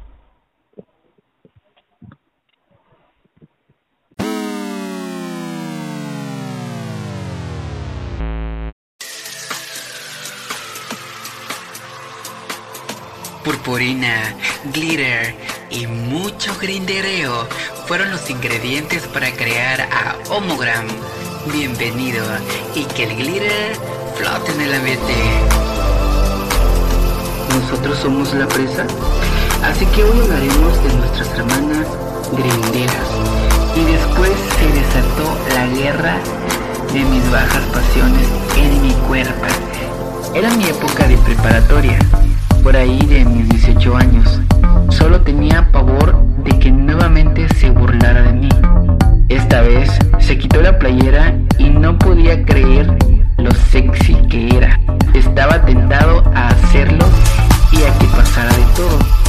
[13.60, 14.36] Purpurina,
[14.74, 15.36] glitter
[15.70, 17.46] y mucho grindereo
[17.88, 20.88] fueron los ingredientes para crear a Homogram.
[21.52, 22.26] Bienvenido
[22.74, 23.76] y que el glitter
[24.16, 25.14] flote en el ambiente.
[27.54, 28.86] Nosotros somos la presa,
[29.64, 31.88] así que hoy hablaremos de nuestras hermanas
[32.32, 33.10] grinderas.
[33.76, 36.18] Y después se desató la guerra
[36.94, 39.48] de mis bajas pasiones en mi cuerpo.
[40.34, 42.00] Era mi época de preparatoria
[42.64, 44.42] por ahí de mis 18 años.
[44.90, 48.50] Solo tenía pavor de que nuevamente se burlara de mí.
[49.30, 49.90] Esta vez
[50.20, 52.98] se quitó la playera y no podía creer
[53.38, 54.80] lo sexy que era.
[55.14, 57.06] Estaba tentado a hacerlo
[57.72, 59.29] y a que pasara de todo.